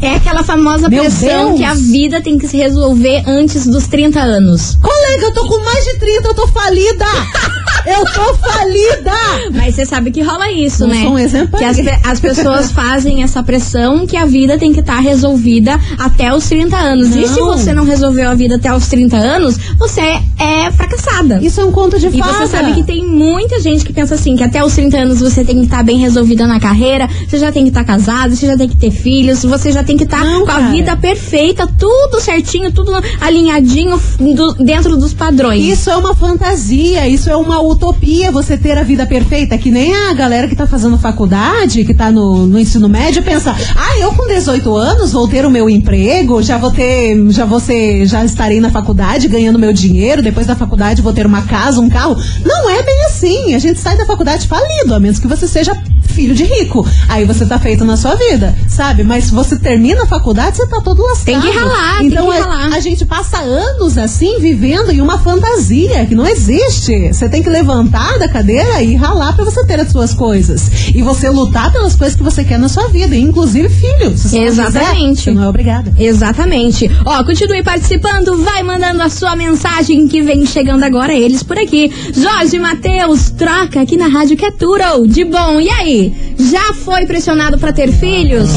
É 0.00 0.14
aquela 0.16 0.42
famosa 0.42 0.88
Meu 0.88 1.00
pressão 1.02 1.48
Deus. 1.48 1.58
que 1.58 1.64
a 1.64 1.74
vida 1.74 2.20
tem 2.20 2.38
que 2.38 2.46
se 2.48 2.56
resolver 2.56 3.22
antes 3.26 3.66
dos 3.66 3.86
30 3.86 4.20
anos. 4.20 4.76
colega, 4.82 5.22
eu 5.22 5.32
tô 5.32 5.46
com 5.46 5.62
mais 5.64 5.84
de 5.84 5.98
30, 5.98 6.28
eu 6.28 6.34
tô 6.34 6.46
falida! 6.48 7.04
Eu 7.86 8.04
tô 8.04 8.34
falida! 8.34 9.12
Mas 9.54 9.76
você 9.76 9.86
sabe 9.86 10.10
que 10.10 10.20
rola 10.20 10.50
isso, 10.50 10.88
Não 10.88 10.94
né? 10.94 11.02
sou 11.02 11.12
um 11.12 11.18
exemplo 11.20 11.56
que 11.56 11.62
as, 11.64 11.76
as 12.04 12.18
pessoas 12.18 12.72
fazem 12.72 13.22
essa 13.22 13.44
pressão 13.44 14.04
que 14.08 14.16
a 14.16 14.26
vida 14.26 14.58
tem 14.58 14.72
que 14.72 14.80
estar 14.80 14.98
resolvida 14.98 15.78
até 15.96 16.34
os 16.34 16.48
30 16.48 16.76
anos. 16.76 17.14
E 17.14 17.28
se 17.28 17.38
Não. 17.38 17.46
você 17.46 17.72
não 17.72 17.84
resolveu 17.84 18.28
a 18.28 18.34
vida 18.34 18.56
até 18.56 18.74
os 18.74 18.88
30 18.88 19.16
anos, 19.16 19.56
você 19.78 20.00
é 20.00 20.68
fracassada. 20.72 21.38
Isso 21.40 21.60
é 21.60 21.64
um 21.64 21.70
conto 21.70 21.96
de 22.00 22.08
E 22.08 22.18
fada. 22.18 22.32
você 22.32 22.46
sabe 22.48 22.74
que 22.74 22.82
tem 22.82 23.06
muita 23.06 23.60
gente 23.60 23.84
que 23.84 23.92
pensa 23.92 24.16
assim, 24.16 24.34
que 24.36 24.42
até 24.42 24.64
os 24.64 24.74
30 24.74 24.96
anos 24.98 25.20
você 25.20 25.44
tem 25.44 25.56
que 25.58 25.66
estar 25.66 25.84
bem 25.84 25.98
resolvida 25.98 26.44
na 26.44 26.58
carreira, 26.58 27.08
você 27.28 27.38
já 27.38 27.52
tem 27.52 27.62
que 27.62 27.68
estar 27.68 27.84
casado, 27.84 28.34
você 28.34 28.48
já 28.48 28.56
tem 28.56 28.68
que 28.68 28.76
ter 28.76 28.90
filhos, 28.90 29.35
você 29.44 29.72
já 29.72 29.82
tem 29.82 29.96
que 29.96 30.04
estar 30.04 30.24
Não, 30.24 30.44
com 30.44 30.50
a 30.52 30.54
cara. 30.54 30.70
vida 30.70 30.96
perfeita, 30.96 31.66
tudo 31.66 32.20
certinho, 32.20 32.70
tudo 32.72 32.92
alinhadinho 33.20 34.00
do- 34.34 34.54
dentro 34.54 34.96
dos 34.96 35.12
padrões. 35.12 35.62
Isso 35.64 35.90
é 35.90 35.96
uma 35.96 36.14
fantasia, 36.14 37.08
isso 37.08 37.28
é 37.28 37.36
uma 37.36 37.60
utopia, 37.60 38.30
você 38.30 38.56
ter 38.56 38.78
a 38.78 38.82
vida 38.82 39.04
perfeita, 39.06 39.58
que 39.58 39.70
nem 39.70 39.94
a 39.94 40.14
galera 40.14 40.46
que 40.48 40.54
tá 40.56 40.66
fazendo 40.66 40.96
faculdade, 40.98 41.84
que 41.84 41.92
tá 41.94 42.10
no, 42.10 42.46
no 42.46 42.58
ensino 42.58 42.88
médio, 42.88 43.22
pensa, 43.22 43.54
ah, 43.74 43.98
eu 43.98 44.12
com 44.12 44.26
18 44.26 44.74
anos 44.76 45.12
vou 45.12 45.26
ter 45.26 45.44
o 45.44 45.50
meu 45.50 45.68
emprego, 45.68 46.40
já 46.42 46.56
vou 46.56 46.70
ter, 46.70 47.16
já 47.30 47.44
vou 47.44 47.58
ser, 47.60 48.06
já 48.06 48.24
estarei 48.24 48.60
na 48.60 48.70
faculdade 48.70 49.26
ganhando 49.28 49.58
meu 49.58 49.72
dinheiro, 49.72 50.22
depois 50.22 50.46
da 50.46 50.54
faculdade 50.54 51.02
vou 51.02 51.12
ter 51.12 51.26
uma 51.26 51.42
casa, 51.42 51.80
um 51.80 51.88
carro. 51.88 52.16
Não 52.44 52.70
é 52.70 52.82
bem 52.82 53.04
assim, 53.06 53.54
a 53.54 53.58
gente 53.58 53.80
sai 53.80 53.96
da 53.96 54.06
faculdade 54.06 54.46
falido, 54.46 54.94
a 54.94 55.00
menos 55.00 55.18
que 55.18 55.26
você 55.26 55.46
seja 55.48 55.76
filho 56.16 56.34
de 56.34 56.44
rico. 56.44 56.84
Aí 57.10 57.26
você 57.26 57.44
tá 57.44 57.58
feito 57.58 57.84
na 57.84 57.94
sua 57.96 58.14
vida, 58.14 58.56
sabe? 58.66 59.04
Mas 59.04 59.24
se 59.24 59.34
você 59.34 59.54
termina 59.58 60.04
a 60.04 60.06
faculdade, 60.06 60.56
você 60.56 60.66
tá 60.66 60.80
todo 60.80 61.02
lascado. 61.02 61.24
Tem 61.26 61.40
que 61.40 61.50
ralar, 61.50 61.98
tem 61.98 62.06
então, 62.08 62.30
que 62.30 62.38
a- 62.38 62.40
ralar. 62.42 62.74
a 62.74 62.80
gente 62.80 63.04
passa 63.04 63.36
anos 63.38 63.98
assim 63.98 64.40
vivendo 64.40 64.90
em 64.90 65.02
uma 65.02 65.18
fantasia 65.18 66.06
que 66.06 66.14
não 66.14 66.26
existe. 66.26 67.08
Você 67.12 67.28
tem 67.28 67.42
que 67.42 67.50
levantar 67.50 68.18
da 68.18 68.28
cadeira 68.28 68.82
e 68.82 68.94
ralar 68.94 69.34
pra 69.34 69.44
você 69.44 69.64
ter 69.66 69.78
as 69.78 69.92
suas 69.92 70.14
coisas. 70.14 70.70
E 70.94 71.02
você 71.02 71.28
lutar 71.28 71.70
pelas 71.70 71.94
coisas 71.94 72.16
que 72.16 72.22
você 72.22 72.42
quer 72.44 72.58
na 72.58 72.68
sua 72.68 72.88
vida, 72.88 73.14
inclusive 73.14 73.68
filhos. 73.68 74.32
Exatamente. 74.32 75.16
quiser, 75.24 75.34
não 75.34 75.44
é 75.44 75.48
obrigada. 75.48 75.92
Exatamente. 75.98 76.90
Ó, 77.04 77.22
continue 77.24 77.62
participando, 77.62 78.42
vai 78.42 78.62
mandando 78.62 79.02
a 79.02 79.10
sua 79.10 79.36
mensagem 79.36 80.08
que 80.08 80.22
vem 80.22 80.46
chegando 80.46 80.82
agora, 80.82 81.12
eles 81.14 81.42
por 81.42 81.58
aqui. 81.58 81.92
Jorge 82.14 82.58
Matheus, 82.58 83.30
troca 83.30 83.82
aqui 83.82 83.96
na 83.98 84.06
Rádio 84.08 84.36
que 84.36 84.46
tudo 84.52 84.76
de 85.08 85.24
bom. 85.24 85.60
E 85.60 85.68
aí, 85.70 86.05
já 86.38 86.74
foi 86.74 87.06
pressionado 87.06 87.58
pra 87.58 87.72
ter 87.72 87.92
filhos? 87.92 88.50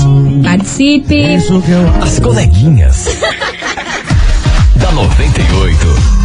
Participe. 0.44 1.36
As 2.02 2.20
coleguinhas. 2.20 3.06
da 4.76 4.92
98. 4.92 6.19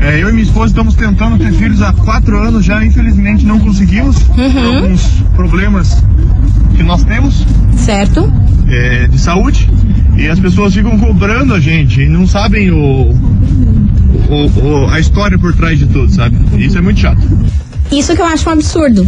É, 0.00 0.22
eu 0.22 0.30
e 0.30 0.32
minha 0.32 0.44
esposa 0.44 0.68
estamos 0.68 0.94
tentando 0.94 1.36
ter 1.38 1.52
filhos 1.52 1.82
há 1.82 1.92
quatro 1.92 2.38
anos 2.42 2.64
já, 2.64 2.84
infelizmente 2.84 3.44
não 3.44 3.60
conseguimos. 3.60 4.16
Por 4.22 4.74
alguns 4.76 5.02
problemas 5.36 6.02
que 6.74 6.82
nós 6.82 7.04
temos 7.04 7.44
Certo? 7.76 8.32
é, 8.68 9.06
de 9.06 9.18
saúde. 9.18 9.68
E 10.16 10.26
as 10.26 10.38
pessoas 10.40 10.74
ficam 10.74 10.98
cobrando 10.98 11.54
a 11.54 11.60
gente 11.60 12.00
e 12.02 12.08
não 12.08 12.26
sabem 12.26 12.70
o, 12.70 13.14
o- 14.28 14.60
o- 14.84 14.88
a 14.90 14.98
história 15.00 15.38
por 15.38 15.54
trás 15.54 15.78
de 15.78 15.86
tudo, 15.86 16.10
sabe? 16.12 16.36
Isso 16.58 16.76
é 16.78 16.80
muito 16.80 17.00
chato. 17.00 17.20
Isso 17.92 18.14
que 18.14 18.20
eu 18.22 18.26
acho 18.26 18.48
um 18.48 18.52
absurdo. 18.52 19.06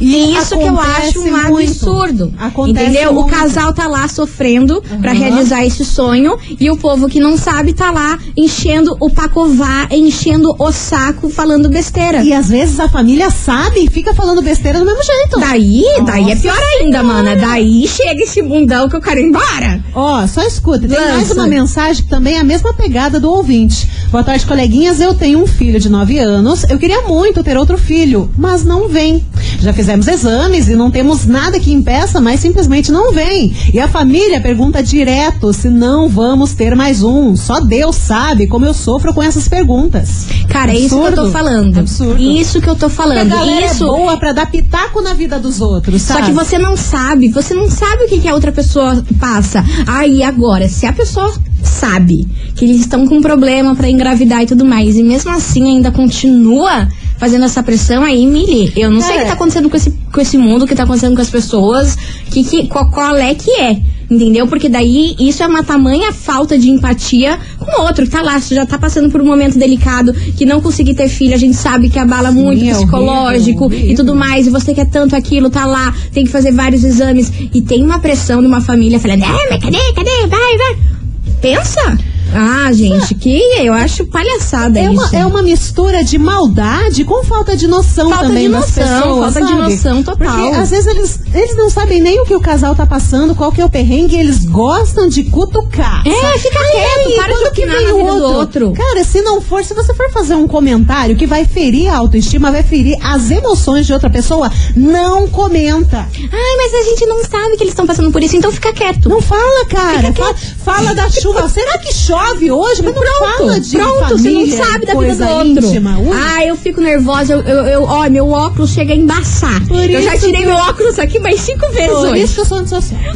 E 0.00 0.36
isso 0.36 0.56
que 0.56 0.64
eu 0.64 0.78
acho 0.78 1.20
um 1.20 1.30
muito. 1.48 1.70
absurdo. 1.70 2.32
Acontece 2.38 2.84
entendeu? 2.88 3.10
O 3.12 3.14
muito. 3.14 3.30
casal 3.30 3.72
tá 3.72 3.86
lá 3.86 4.06
sofrendo 4.08 4.82
pra 5.00 5.10
Aham. 5.12 5.18
realizar 5.20 5.64
esse 5.64 5.84
sonho 5.84 6.38
e 6.60 6.70
o 6.70 6.76
povo 6.76 7.08
que 7.08 7.20
não 7.20 7.36
sabe 7.36 7.72
tá 7.72 7.90
lá 7.90 8.18
enchendo 8.36 8.96
o 9.00 9.10
pacová, 9.10 9.86
enchendo 9.90 10.54
o 10.58 10.72
saco, 10.72 11.28
falando 11.28 11.68
besteira. 11.68 12.22
E 12.22 12.32
às 12.32 12.48
vezes 12.48 12.78
a 12.80 12.88
família 12.88 13.30
sabe 13.30 13.84
e 13.84 13.90
fica 13.90 14.14
falando 14.14 14.42
besteira 14.42 14.78
do 14.78 14.84
mesmo 14.84 15.02
jeito. 15.02 15.40
Daí, 15.40 15.82
daí 16.04 16.24
é 16.24 16.34
Nossa 16.34 16.40
pior 16.42 16.58
ainda, 16.80 17.02
mana. 17.02 17.36
Daí 17.36 17.86
chega 17.88 18.22
esse 18.22 18.42
bundão 18.42 18.88
que 18.88 18.96
eu 18.96 19.00
quero 19.00 19.20
ir 19.20 19.24
embora. 19.24 19.80
Ó, 19.94 20.26
só 20.26 20.42
escuta, 20.42 20.86
tem 20.86 20.98
Lança. 20.98 21.12
mais 21.12 21.30
uma 21.30 21.46
mensagem 21.46 22.02
que 22.04 22.10
também 22.10 22.34
é 22.36 22.40
a 22.40 22.44
mesma 22.44 22.72
pegada 22.74 23.18
do 23.18 23.30
ouvinte. 23.30 23.88
Boa 24.10 24.22
tarde, 24.22 24.46
coleguinhas. 24.46 25.00
Eu 25.00 25.14
tenho 25.14 25.42
um 25.42 25.46
filho 25.46 25.80
de 25.80 25.88
9 25.88 26.18
anos. 26.18 26.64
Eu 26.64 26.78
queria 26.78 27.02
muito 27.02 27.42
ter 27.42 27.56
outro 27.56 27.76
filho, 27.78 28.30
mas 28.36 28.64
não 28.64 28.88
vem. 28.88 29.24
Já 29.66 29.72
fizemos 29.72 30.06
exames 30.06 30.68
e 30.68 30.76
não 30.76 30.92
temos 30.92 31.26
nada 31.26 31.58
que 31.58 31.72
impeça, 31.72 32.20
mas 32.20 32.38
simplesmente 32.38 32.92
não 32.92 33.12
vem. 33.12 33.52
E 33.74 33.80
a 33.80 33.88
família 33.88 34.40
pergunta 34.40 34.80
direto 34.80 35.52
se 35.52 35.68
não 35.68 36.08
vamos 36.08 36.54
ter 36.54 36.76
mais 36.76 37.02
um. 37.02 37.34
Só 37.34 37.58
Deus 37.58 37.96
sabe 37.96 38.46
como 38.46 38.64
eu 38.64 38.72
sofro 38.72 39.12
com 39.12 39.20
essas 39.20 39.48
perguntas. 39.48 40.24
Cara, 40.48 40.70
é 40.70 40.76
isso 40.78 40.96
que 40.96 41.04
eu 41.04 41.14
tô 41.16 41.30
falando. 41.32 41.78
Absurdo. 41.80 42.22
Isso 42.22 42.60
que 42.60 42.70
eu 42.70 42.76
tô 42.76 42.88
Porque 42.88 43.02
a 43.02 43.04
falando. 43.04 43.28
galera 43.28 43.66
Isso 43.66 43.82
é 43.82 43.88
boa 43.88 44.16
pra 44.16 44.32
dar 44.32 44.48
pitaco 44.48 45.00
na 45.02 45.14
vida 45.14 45.36
dos 45.40 45.60
outros, 45.60 46.00
Só 46.00 46.14
sabe? 46.14 46.26
que 46.26 46.32
você 46.32 46.58
não 46.58 46.76
sabe, 46.76 47.28
você 47.28 47.52
não 47.52 47.68
sabe 47.68 48.04
o 48.04 48.08
que, 48.08 48.20
que 48.20 48.28
a 48.28 48.34
outra 48.34 48.52
pessoa 48.52 49.04
passa. 49.18 49.64
Aí 49.84 50.22
agora, 50.22 50.68
se 50.68 50.86
a 50.86 50.92
pessoa 50.92 51.34
sabe 51.66 52.26
que 52.54 52.64
eles 52.64 52.80
estão 52.80 53.06
com 53.06 53.20
problema 53.20 53.74
pra 53.74 53.90
engravidar 53.90 54.42
e 54.42 54.46
tudo 54.46 54.64
mais, 54.64 54.96
e 54.96 55.02
mesmo 55.02 55.30
assim 55.30 55.76
ainda 55.76 55.90
continua, 55.90 56.88
fazendo 57.18 57.44
essa 57.44 57.62
pressão 57.62 58.02
aí, 58.02 58.26
Mili. 58.26 58.72
Eu 58.76 58.90
não 58.90 59.00
sei 59.00 59.16
o 59.16 59.18
que 59.20 59.26
tá 59.26 59.32
acontecendo 59.32 59.68
com 59.68 59.76
esse, 59.76 59.90
com 60.12 60.20
esse 60.20 60.38
mundo, 60.38 60.64
o 60.64 60.66
que 60.66 60.74
tá 60.74 60.84
acontecendo 60.84 61.14
com 61.14 61.22
as 61.22 61.30
pessoas, 61.30 61.96
que, 62.30 62.44
que, 62.44 62.66
qual, 62.66 62.90
qual 62.90 63.16
é 63.16 63.34
que 63.34 63.50
é. 63.50 63.80
Entendeu? 64.08 64.46
Porque 64.46 64.68
daí 64.68 65.16
isso 65.18 65.42
é 65.42 65.46
uma 65.48 65.64
tamanha 65.64 66.12
falta 66.12 66.56
de 66.56 66.70
empatia 66.70 67.40
com 67.58 67.82
o 67.82 67.84
outro 67.84 68.04
que 68.04 68.10
tá 68.10 68.22
lá, 68.22 68.38
já 68.38 68.64
tá 68.64 68.78
passando 68.78 69.10
por 69.10 69.20
um 69.20 69.24
momento 69.24 69.58
delicado, 69.58 70.12
que 70.12 70.46
não 70.46 70.60
conseguir 70.60 70.94
ter 70.94 71.08
filho, 71.08 71.34
a 71.34 71.38
gente 71.38 71.56
sabe 71.56 71.88
que 71.88 71.98
abala 71.98 72.30
muito 72.30 72.64
é 72.64 72.72
psicológico 72.72 73.64
horrível, 73.64 73.90
e 73.90 73.94
tudo 73.96 74.14
mais, 74.14 74.46
e 74.46 74.50
você 74.50 74.72
quer 74.72 74.86
tanto 74.86 75.16
aquilo, 75.16 75.50
tá 75.50 75.66
lá, 75.66 75.92
tem 76.12 76.24
que 76.24 76.30
fazer 76.30 76.52
vários 76.52 76.84
exames, 76.84 77.32
e 77.52 77.60
tem 77.60 77.82
uma 77.82 77.98
pressão 77.98 78.40
de 78.40 78.46
uma 78.46 78.60
família 78.60 79.00
falando, 79.00 79.24
ah, 79.24 79.38
mas 79.50 79.60
cadê, 79.60 79.78
cadê, 79.92 80.26
vai, 80.28 80.56
vai. 80.56 80.95
Pensa! 81.40 82.15
Ah, 82.34 82.70
gente, 82.72 83.14
que 83.14 83.38
eu 83.58 83.72
acho 83.72 84.04
palhaçada 84.06 84.78
É 84.78 84.84
isso. 84.84 84.92
uma, 84.92 85.10
é 85.16 85.24
uma 85.26 85.42
mistura 85.42 86.02
de 86.04 86.18
maldade 86.18 87.04
com 87.04 87.22
falta 87.24 87.56
de 87.56 87.66
noção 87.66 88.10
Falta 88.10 88.26
também 88.26 88.42
de 88.44 88.48
noção, 88.48 88.84
pessoas, 88.84 89.34
falta 89.34 89.40
de 89.40 89.48
sabe? 89.56 89.62
noção 89.72 90.02
total. 90.02 90.16
Porque 90.36 90.54
às 90.56 90.70
vezes 90.70 90.86
eles, 90.86 91.20
eles 91.32 91.56
não 91.56 91.70
sabem 91.70 92.00
nem 92.00 92.20
o 92.20 92.24
que 92.24 92.34
o 92.34 92.40
casal 92.40 92.74
tá 92.74 92.84
passando, 92.84 93.34
qual 93.34 93.50
que 93.52 93.60
é 93.60 93.64
o 93.64 93.70
perrengue, 93.70 94.16
eles 94.16 94.44
gostam 94.44 95.08
de 95.08 95.24
cutucar. 95.24 96.02
É, 96.06 96.10
sabe? 96.20 96.38
fica 96.40 96.58
Aí, 96.58 96.70
quieto, 96.72 97.06
aí, 97.08 97.14
para 97.16 97.34
de 97.36 97.44
opinar 97.48 97.76
vem 97.76 97.86
na 97.86 97.92
o 97.92 97.96
vida 97.98 98.10
do 98.12 98.22
outro? 98.24 98.66
outro. 98.68 98.72
Cara, 98.72 99.04
se 99.04 99.22
não 99.22 99.40
for, 99.40 99.64
se 99.64 99.72
você 99.74 99.94
for 99.94 100.10
fazer 100.10 100.34
um 100.34 100.48
comentário 100.48 101.16
que 101.16 101.26
vai 101.26 101.44
ferir 101.44 101.88
a 101.88 101.96
autoestima, 101.98 102.50
vai 102.50 102.62
ferir 102.62 102.98
as 103.02 103.30
emoções 103.30 103.86
de 103.86 103.92
outra 103.92 104.10
pessoa, 104.10 104.50
não 104.74 105.28
comenta. 105.28 105.98
Ai, 105.98 106.56
mas 106.56 106.74
a 106.74 106.82
gente 106.90 107.06
não 107.06 107.24
sabe 107.24 107.56
que 107.56 107.62
eles 107.62 107.72
estão 107.72 107.86
passando 107.86 108.10
por 108.10 108.22
isso, 108.22 108.36
então 108.36 108.50
fica 108.52 108.72
quieto. 108.72 109.08
Não 109.08 109.22
fala, 109.22 109.64
cara. 109.66 110.12
Fala, 110.12 110.34
fala 110.64 110.94
da 110.94 111.08
chuva. 111.08 111.48
Será 111.48 111.78
que 111.78 111.94
chove 111.94 112.15
hoje? 112.52 112.82
Mas 112.82 112.94
não 112.94 113.02
fala 113.02 113.36
Pronto, 113.36 113.60
de 113.60 113.76
pronto, 113.76 113.98
família, 114.16 114.46
você 114.46 114.56
não 114.56 114.64
sabe 114.66 114.86
da 114.86 114.94
vida 114.94 115.14
do 115.16 115.30
outro. 115.32 115.48
íntima. 115.66 115.98
Ui. 115.98 116.10
Ah, 116.16 116.44
eu 116.44 116.56
fico 116.56 116.80
nervosa, 116.80 117.32
eu, 117.34 117.40
eu, 117.42 117.66
eu- 117.66 117.84
ó, 117.84 118.08
meu 118.08 118.30
óculos 118.30 118.70
chega 118.70 118.92
a 118.92 118.96
embaçar. 118.96 119.60
Por 119.66 119.88
eu 119.90 120.02
já 120.02 120.16
tirei 120.18 120.40
que- 120.40 120.46
meu 120.46 120.56
óculos 120.56 120.98
aqui 120.98 121.18
mais 121.18 121.40
cinco 121.40 121.68
vezes 121.72 121.88
Por 121.90 122.08
hoje. 122.08 122.22
isso 122.22 122.34
que 122.34 122.40
eu 122.40 122.44
sou 122.46 122.58
antissocial. 122.58 123.00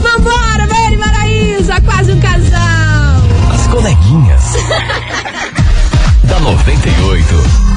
Vambora, 0.00 0.66
Mary 0.68 0.94
e 0.94 0.98
Maraísa, 0.98 1.80
quase 1.82 2.12
um 2.12 2.20
casal. 2.20 3.22
As 3.54 3.66
coleguinhas. 3.66 4.42
da 6.24 6.40
98. 6.40 7.75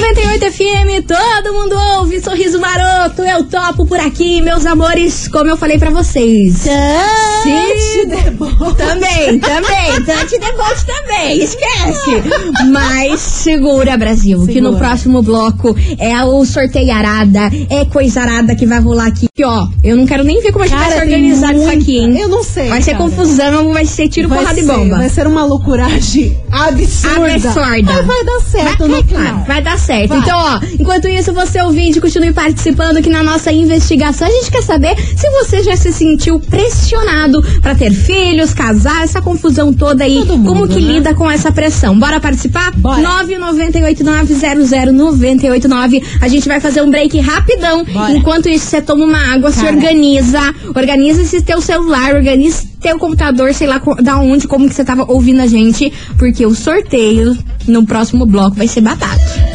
98 0.00 0.52
FM, 0.52 1.06
todo 1.06 1.52
mundo 1.54 1.76
ouve, 1.98 2.20
sorriso 2.20 2.58
maroto, 2.60 3.22
eu 3.22 3.44
topo 3.44 3.86
por 3.86 3.98
aqui, 4.00 4.40
meus 4.40 4.66
amores, 4.66 5.28
como 5.28 5.48
eu 5.48 5.56
falei 5.56 5.78
pra 5.78 5.90
vocês. 5.90 6.64
Tante 6.64 8.06
deboche. 8.06 8.74
Também, 8.76 9.38
também, 9.38 10.02
Tante 10.04 10.38
Debote 10.38 10.84
também, 10.86 11.38
esquece. 11.42 12.22
Mas 12.70 13.20
segura, 13.20 13.96
Brasil, 13.96 14.38
que 14.46 14.60
no 14.60 14.70
Segura. 14.72 14.78
próximo 14.88 15.22
bloco 15.22 15.76
é 15.98 16.22
o 16.24 16.44
sorteio 16.44 16.92
arada, 16.92 17.50
é 17.70 17.84
coisa 17.84 18.22
arada 18.22 18.54
que 18.56 18.66
vai 18.66 18.80
rolar 18.80 19.06
aqui. 19.06 19.26
E 19.36 19.44
ó, 19.44 19.68
eu 19.82 19.96
não 19.96 20.06
quero 20.06 20.24
nem 20.24 20.40
ver 20.42 20.50
como 20.52 20.64
a 20.64 20.66
gente 20.68 20.76
vai 20.78 20.88
se 20.88 20.94
Cara, 20.94 21.04
organizar 21.06 21.54
isso 21.54 21.68
aqui, 21.70 21.98
hein? 21.98 22.18
Eu 22.18 22.28
não 22.28 22.42
sei, 22.42 22.68
Vai 22.68 22.82
ser 22.82 22.92
cara. 22.92 23.04
confusão, 23.04 23.72
vai 23.72 23.84
ser 23.84 24.08
tiro, 24.08 24.28
Vai 24.28 24.38
porrada 24.38 24.60
e 24.60 24.64
ser- 24.64 24.72
bomba. 24.72 24.96
Vai 24.96 25.08
ser 25.08 25.26
uma 25.26 25.44
loucuragem 25.44 26.36
absurda. 26.50 27.34
Absurda. 27.34 27.92
Mas 27.92 28.06
vai 28.06 28.24
dar 28.24 28.40
certo 28.40 28.78
Vai, 28.78 28.88
no 28.88 29.04
final. 29.08 29.44
vai 29.46 29.62
dar 29.62 29.78
certo. 29.78 29.83
Vai. 29.86 30.18
Então, 30.18 30.38
ó, 30.38 30.60
enquanto 30.78 31.08
isso, 31.08 31.32
você 31.32 31.60
ouvinte, 31.62 32.00
continue 32.00 32.32
participando 32.32 32.98
aqui 32.98 33.10
na 33.10 33.22
nossa 33.22 33.52
investigação. 33.52 34.26
A 34.26 34.30
gente 34.30 34.50
quer 34.50 34.62
saber 34.62 34.96
se 35.16 35.28
você 35.30 35.62
já 35.62 35.76
se 35.76 35.92
sentiu 35.92 36.40
pressionado 36.40 37.42
pra 37.60 37.74
ter 37.74 37.92
filhos, 37.92 38.54
casar, 38.54 39.04
essa 39.04 39.20
confusão 39.20 39.72
toda 39.72 40.04
aí. 40.04 40.24
Mundo, 40.24 40.48
como 40.48 40.68
que 40.68 40.80
né? 40.80 40.94
lida 40.94 41.14
com 41.14 41.30
essa 41.30 41.52
pressão? 41.52 41.98
Bora 41.98 42.20
participar? 42.20 42.72
Bora. 42.72 43.02
998900989. 43.24 46.02
A 46.20 46.28
gente 46.28 46.48
vai 46.48 46.60
fazer 46.60 46.82
um 46.82 46.90
break 46.90 47.18
rapidão. 47.20 47.84
Bora. 47.84 48.12
Enquanto 48.12 48.48
isso, 48.48 48.66
você 48.66 48.82
toma 48.82 49.04
uma 49.04 49.34
água, 49.34 49.50
se 49.50 49.60
Cara. 49.60 49.74
organiza. 49.74 50.54
Organiza 50.74 51.22
esse 51.22 51.42
teu 51.42 51.60
celular, 51.60 52.14
organiza 52.14 52.64
teu 52.80 52.98
computador, 52.98 53.52
sei 53.54 53.66
lá 53.66 53.80
da 54.02 54.18
onde, 54.18 54.46
como 54.46 54.68
que 54.68 54.74
você 54.74 54.84
tava 54.84 55.10
ouvindo 55.10 55.40
a 55.40 55.46
gente. 55.46 55.90
Porque 56.18 56.44
o 56.44 56.54
sorteio 56.54 57.34
no 57.66 57.86
próximo 57.86 58.26
bloco 58.26 58.56
vai 58.56 58.68
ser 58.68 58.82
babado. 58.82 59.53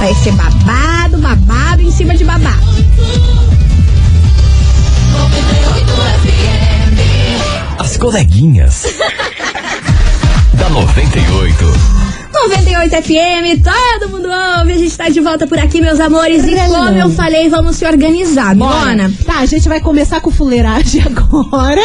Vai 0.00 0.14
ser 0.14 0.32
babado, 0.32 1.18
babado 1.18 1.82
em 1.82 1.90
cima 1.90 2.16
de 2.16 2.24
babado. 2.24 2.56
As 7.78 7.98
coleguinhas. 7.98 8.86
da 10.56 10.70
98. 10.70 11.99
98 12.48 12.90
FM, 13.02 13.62
todo 13.62 14.08
mundo 14.10 14.28
ouve. 14.28 14.72
A 14.72 14.78
gente 14.78 14.96
tá 14.96 15.08
de 15.08 15.20
volta 15.20 15.46
por 15.46 15.58
aqui, 15.58 15.80
meus 15.80 16.00
amores. 16.00 16.42
E 16.44 16.54
como 16.56 16.98
eu 16.98 17.10
falei, 17.10 17.48
vamos 17.48 17.76
se 17.76 17.84
organizar, 17.84 18.54
Milona. 18.54 19.12
Tá, 19.26 19.40
a 19.40 19.46
gente 19.46 19.68
vai 19.68 19.80
começar 19.80 20.20
com 20.20 20.30
fuleiragem 20.30 21.02
agora 21.06 21.82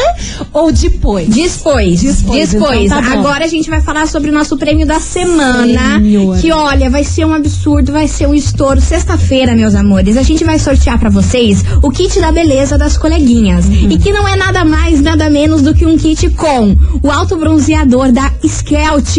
ou 0.53 0.71
depois? 0.71 1.27
Depois, 1.27 2.01
Depois, 2.01 2.51
depois. 2.51 2.85
então 2.85 3.01
tá. 3.03 3.13
Agora 3.13 3.43
a 3.43 3.47
gente 3.47 3.69
vai 3.69 3.81
falar 3.81 4.07
sobre 4.07 4.29
o 4.29 4.33
nosso 4.33 4.57
prêmio 4.57 4.85
da 4.85 4.99
semana. 4.99 5.99
Senhor. 5.99 6.37
Que 6.37 6.51
olha, 6.51 6.89
vai 6.89 7.03
ser 7.03 7.25
um 7.25 7.33
absurdo, 7.33 7.91
vai 7.91 8.07
ser 8.07 8.27
um 8.27 8.33
estouro. 8.33 8.79
Sexta-feira, 8.79 9.55
meus 9.55 9.75
amores, 9.75 10.15
a 10.15 10.23
gente 10.23 10.43
vai 10.43 10.57
sortear 10.57 10.97
pra 10.99 11.09
vocês 11.09 11.63
o 11.83 11.91
kit 11.91 12.19
da 12.21 12.31
beleza 12.31 12.77
das 12.77 12.97
coleguinhas. 12.97 13.65
Uhum. 13.65 13.91
E 13.91 13.97
que 13.97 14.11
não 14.11 14.27
é 14.27 14.35
nada 14.35 14.63
mais, 14.63 15.01
nada 15.01 15.29
menos 15.29 15.61
do 15.61 15.73
que 15.73 15.85
um 15.85 15.97
kit 15.97 16.29
com 16.29 16.75
o 17.03 17.11
alto 17.11 17.35
bronzeador 17.35 18.11
da 18.11 18.31
Skelt. 18.43 19.15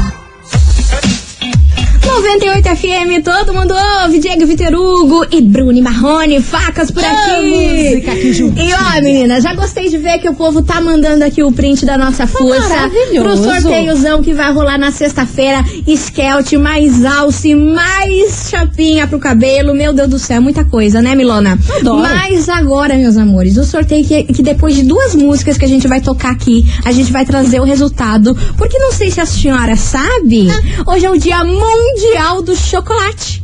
98 2.16 2.68
FM, 2.76 3.22
todo 3.22 3.52
mundo 3.52 3.74
ouve. 4.02 4.18
Diego 4.18 4.46
Vitor 4.46 4.72
Hugo 4.72 5.26
e 5.30 5.42
Bruni 5.42 5.82
Marrone, 5.82 6.40
facas 6.40 6.90
por 6.90 7.04
aqui. 7.04 7.90
música 7.90 8.12
aqui. 8.12 8.30
E 8.56 8.72
ó, 8.72 9.02
menina, 9.02 9.38
já 9.38 9.52
gostei 9.52 9.90
de 9.90 9.98
ver 9.98 10.18
que 10.18 10.28
o 10.28 10.32
povo 10.34 10.62
tá 10.62 10.80
mandando 10.80 11.22
aqui 11.22 11.42
o 11.42 11.52
print 11.52 11.84
da 11.84 11.98
nossa 11.98 12.26
força 12.26 12.62
pro 12.62 12.68
maravilhoso. 12.70 13.44
sorteiozão 13.44 14.22
que 14.22 14.32
vai 14.32 14.50
rolar 14.50 14.78
na 14.78 14.90
sexta-feira. 14.90 15.62
Skelt, 15.86 16.54
mais 16.54 17.04
alce, 17.04 17.54
mais 17.54 18.48
chapinha 18.48 19.06
pro 19.06 19.18
cabelo. 19.18 19.74
Meu 19.74 19.92
Deus 19.92 20.08
do 20.08 20.18
céu, 20.18 20.40
muita 20.40 20.64
coisa, 20.64 21.02
né, 21.02 21.14
Milona? 21.14 21.58
Adoro. 21.78 22.00
Mas 22.00 22.48
agora, 22.48 22.96
meus 22.96 23.18
amores, 23.18 23.58
o 23.58 23.64
sorteio 23.64 24.06
que, 24.06 24.24
que 24.24 24.42
depois 24.42 24.74
de 24.74 24.84
duas 24.84 25.14
músicas 25.14 25.58
que 25.58 25.66
a 25.66 25.68
gente 25.68 25.86
vai 25.86 26.00
tocar 26.00 26.30
aqui, 26.30 26.64
a 26.82 26.92
gente 26.92 27.12
vai 27.12 27.26
trazer 27.26 27.60
o 27.60 27.64
resultado. 27.64 28.34
Porque 28.56 28.78
não 28.78 28.90
sei 28.90 29.10
se 29.10 29.20
a 29.20 29.26
senhora 29.26 29.76
sabe, 29.76 30.48
hoje 30.86 31.04
é 31.04 31.10
o 31.10 31.18
dia 31.18 31.44
mundial 31.44 32.05
do 32.44 32.54
chocolate. 32.56 33.42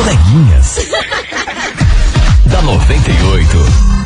Coleguinhas. 0.00 0.76
da 2.46 2.62
98. 2.62 3.99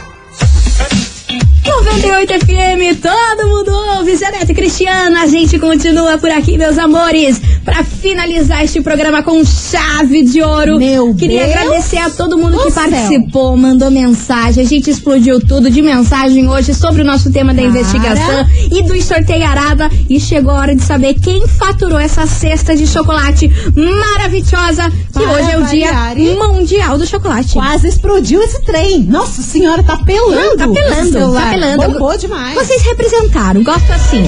98 1.95 2.33
FM, 2.41 3.01
todo 3.01 3.49
mundo 3.49 3.71
ouve. 3.97 4.17
Zé 4.17 4.29
Neto 4.33 4.53
Cristiano, 4.53 5.17
a 5.17 5.27
gente 5.29 5.61
continua 5.61 6.19
por 6.19 6.29
aqui, 6.29 6.59
meus 6.59 6.77
amores, 6.77 7.41
pra 7.65 7.85
finalizar 7.85 8.65
este 8.65 8.81
programa 8.81 9.23
com 9.23 9.45
chave 9.45 10.25
de 10.25 10.43
ouro. 10.43 10.77
Meu 10.77 11.15
Queria 11.15 11.45
Deus 11.47 11.57
agradecer 11.57 11.99
a 11.99 12.11
todo 12.11 12.37
mundo 12.37 12.57
do 12.57 12.65
que 12.65 12.73
céu. 12.73 12.83
participou, 12.91 13.57
mandou 13.57 13.93
mensagem. 13.93 14.65
A 14.65 14.67
gente 14.67 14.91
explodiu 14.91 15.39
tudo 15.41 15.71
de 15.71 15.81
mensagem 15.81 16.49
hoje 16.49 16.75
sobre 16.75 17.03
o 17.03 17.05
nosso 17.05 17.31
tema 17.31 17.55
da 17.55 17.63
Cara. 17.63 17.75
investigação 17.75 18.47
e 18.73 18.83
do 18.83 19.01
sorteiarada. 19.01 19.89
E 20.11 20.19
chegou 20.19 20.51
a 20.51 20.59
hora 20.59 20.75
de 20.75 20.83
saber 20.83 21.15
quem 21.15 21.47
faturou 21.47 21.99
essa 21.99 22.27
cesta 22.27 22.75
de 22.75 22.89
chocolate 22.89 23.49
maravilhosa, 23.77 24.91
que 25.13 25.21
Para 25.21 25.33
hoje 25.33 25.51
é 25.53 25.59
o 25.59 25.65
dia 25.67 25.93
variar, 25.93 26.37
mundial 26.37 26.99
do 26.99 27.07
chocolate. 27.07 27.53
Quase 27.53 27.87
explodiu 27.87 28.43
esse 28.43 28.61
trem. 28.63 29.05
Nossa 29.05 29.43
senhora, 29.43 29.83
tá 29.85 29.97
pelando. 29.99 30.35
Não, 30.35 30.57
tá 30.57 30.69
pelando, 30.69 31.35
tá 31.35 31.51
pelando. 31.51 31.84
Bombou 31.93 32.17
demais. 32.17 32.55
Vocês 32.55 32.83
representaram, 32.83 33.63
gosto 33.63 33.93
assim. 33.93 34.23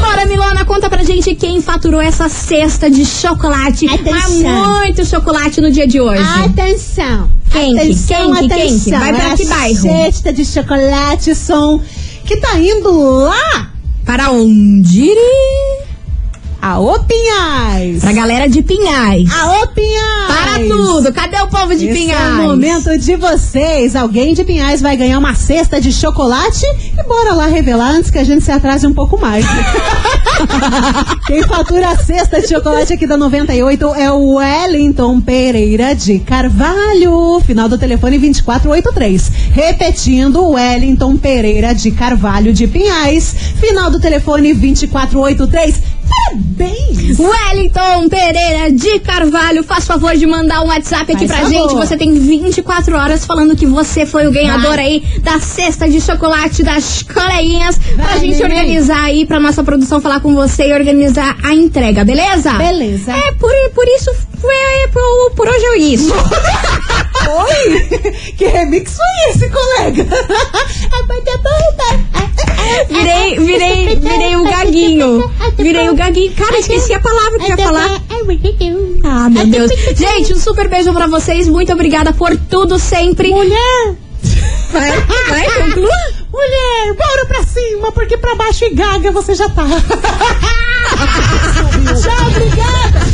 Bora, 0.00 0.26
Milona, 0.26 0.64
conta 0.64 0.88
pra 0.88 1.02
gente 1.02 1.34
quem 1.34 1.60
faturou 1.60 2.00
essa 2.00 2.28
cesta 2.28 2.90
de 2.90 3.04
chocolate. 3.04 3.86
Atenção. 3.88 4.10
Mas 4.12 4.78
muito 4.80 5.04
chocolate 5.04 5.60
no 5.60 5.70
dia 5.70 5.86
de 5.86 6.00
hoje. 6.00 6.22
Atenção. 6.44 7.30
Quem? 7.50 7.78
Atenção, 7.78 8.34
Quem 8.34 8.48
que? 8.48 8.54
Quem 8.54 8.64
atenção. 8.66 8.98
Vai 8.98 9.12
pra 9.12 9.36
que 9.36 9.44
bairro? 9.46 9.80
Cesta 9.80 10.32
de 10.32 10.44
chocolate 10.44 11.34
som 11.34 11.80
que 12.24 12.36
tá 12.38 12.58
indo 12.58 12.90
lá 13.24 13.70
Para 14.04 14.30
onde? 14.30 15.14
A 16.64 16.78
Opinhais. 16.80 18.00
Pra 18.00 18.12
galera 18.12 18.48
de 18.48 18.62
Pinhais. 18.62 19.30
A 19.30 19.64
Opinhais. 19.64 20.26
Para 20.28 20.58
tudo! 20.66 21.12
Cadê 21.12 21.36
o 21.42 21.46
povo 21.46 21.76
de 21.76 21.84
Esse 21.86 22.00
Pinhais? 22.00 22.22
é 22.22 22.30
o 22.30 22.48
momento 22.48 22.96
de 22.96 23.16
vocês. 23.16 23.94
Alguém 23.94 24.32
de 24.32 24.44
Pinhais 24.44 24.80
vai 24.80 24.96
ganhar 24.96 25.18
uma 25.18 25.34
cesta 25.34 25.78
de 25.78 25.92
chocolate 25.92 26.64
e 26.64 27.02
bora 27.06 27.34
lá 27.34 27.48
revelar 27.48 27.90
antes 27.90 28.10
que 28.10 28.16
a 28.16 28.24
gente 28.24 28.42
se 28.42 28.50
atrase 28.50 28.86
um 28.86 28.94
pouco 28.94 29.20
mais. 29.20 29.44
Quem 31.26 31.42
fatura 31.42 31.90
a 31.90 31.98
cesta 31.98 32.40
de 32.40 32.48
chocolate 32.48 32.94
aqui 32.94 33.06
da 33.06 33.18
98 33.18 33.94
é 33.96 34.10
o 34.10 34.36
Wellington 34.36 35.20
Pereira 35.20 35.94
de 35.94 36.18
Carvalho. 36.20 37.40
Final 37.44 37.68
do 37.68 37.76
telefone 37.76 38.18
2483. 38.18 39.30
Repetindo, 39.52 40.48
Wellington 40.48 41.18
Pereira 41.18 41.74
de 41.74 41.90
Carvalho 41.90 42.54
de 42.54 42.66
Pinhais. 42.66 43.34
Final 43.60 43.90
do 43.90 44.00
telefone 44.00 44.54
2483. 44.54 46.03
Parabéns! 46.08 47.18
Wellington 47.18 48.08
Pereira 48.08 48.70
de 48.72 48.98
Carvalho, 49.00 49.62
faz 49.62 49.86
favor 49.86 50.14
de 50.16 50.26
mandar 50.26 50.62
um 50.62 50.66
WhatsApp 50.68 51.12
aqui 51.12 51.26
Faz 51.28 51.40
pra 51.40 51.50
favor. 51.50 51.70
gente. 51.70 51.74
Você 51.86 51.96
tem 51.96 52.12
24 52.14 52.96
horas 52.96 53.24
falando 53.24 53.56
que 53.56 53.66
você 53.66 54.04
foi 54.06 54.26
o 54.26 54.32
ganhador 54.32 54.76
Vai. 54.76 54.78
aí 54.86 55.04
da 55.22 55.38
cesta 55.40 55.88
de 55.88 56.00
chocolate 56.00 56.62
das 56.62 57.02
coleguinhas. 57.02 57.78
Pra 57.78 58.04
Vai, 58.06 58.20
gente 58.20 58.42
neném. 58.42 58.58
organizar 58.58 59.04
aí, 59.04 59.26
pra 59.26 59.38
nossa 59.40 59.62
produção 59.64 60.00
falar 60.00 60.20
com 60.20 60.34
você 60.34 60.68
e 60.68 60.72
organizar 60.72 61.36
a 61.42 61.54
entrega, 61.54 62.04
beleza? 62.04 62.52
Beleza. 62.54 63.12
É, 63.12 63.32
por, 63.32 63.50
por 63.74 63.86
isso, 63.88 64.10
por, 64.92 65.30
por 65.36 65.48
hoje 65.48 65.64
é 65.64 65.78
isso. 65.78 66.12
Oi? 67.24 67.80
Que 68.36 68.46
remix 68.46 68.96
foi 68.96 69.30
esse, 69.30 69.48
colega? 69.50 70.04
Virei, 72.88 73.38
virei, 73.38 73.96
virei 73.96 74.36
o 74.36 74.44
gaguinho. 74.44 75.30
Virei 75.56 75.88
o 75.88 75.94
gaguinho. 75.94 76.32
Cara, 76.34 76.58
esqueci 76.58 76.92
a 76.94 77.00
palavra 77.00 77.38
que 77.38 77.44
eu 77.44 77.48
ia 77.50 77.56
falar. 77.58 78.02
Ah, 79.04 79.28
meu 79.30 79.46
Deus. 79.46 79.70
Gente, 79.96 80.32
um 80.32 80.38
super 80.38 80.68
beijo 80.68 80.92
pra 80.92 81.06
vocês. 81.06 81.48
Muito 81.48 81.72
obrigada 81.72 82.12
por 82.12 82.36
tudo 82.36 82.78
sempre. 82.78 83.30
Mulher! 83.30 83.96
Vai, 84.72 84.90
vai, 85.28 85.44
conclua. 85.62 85.90
Mulher, 86.32 86.94
bora 86.96 87.26
pra 87.26 87.42
cima, 87.44 87.92
porque 87.92 88.16
pra 88.16 88.34
baixo 88.34 88.64
e 88.64 88.74
gaga 88.74 89.12
você 89.12 89.34
já 89.34 89.48
tá. 89.48 89.64
Tchau, 91.94 92.28
obrigada! 92.28 93.13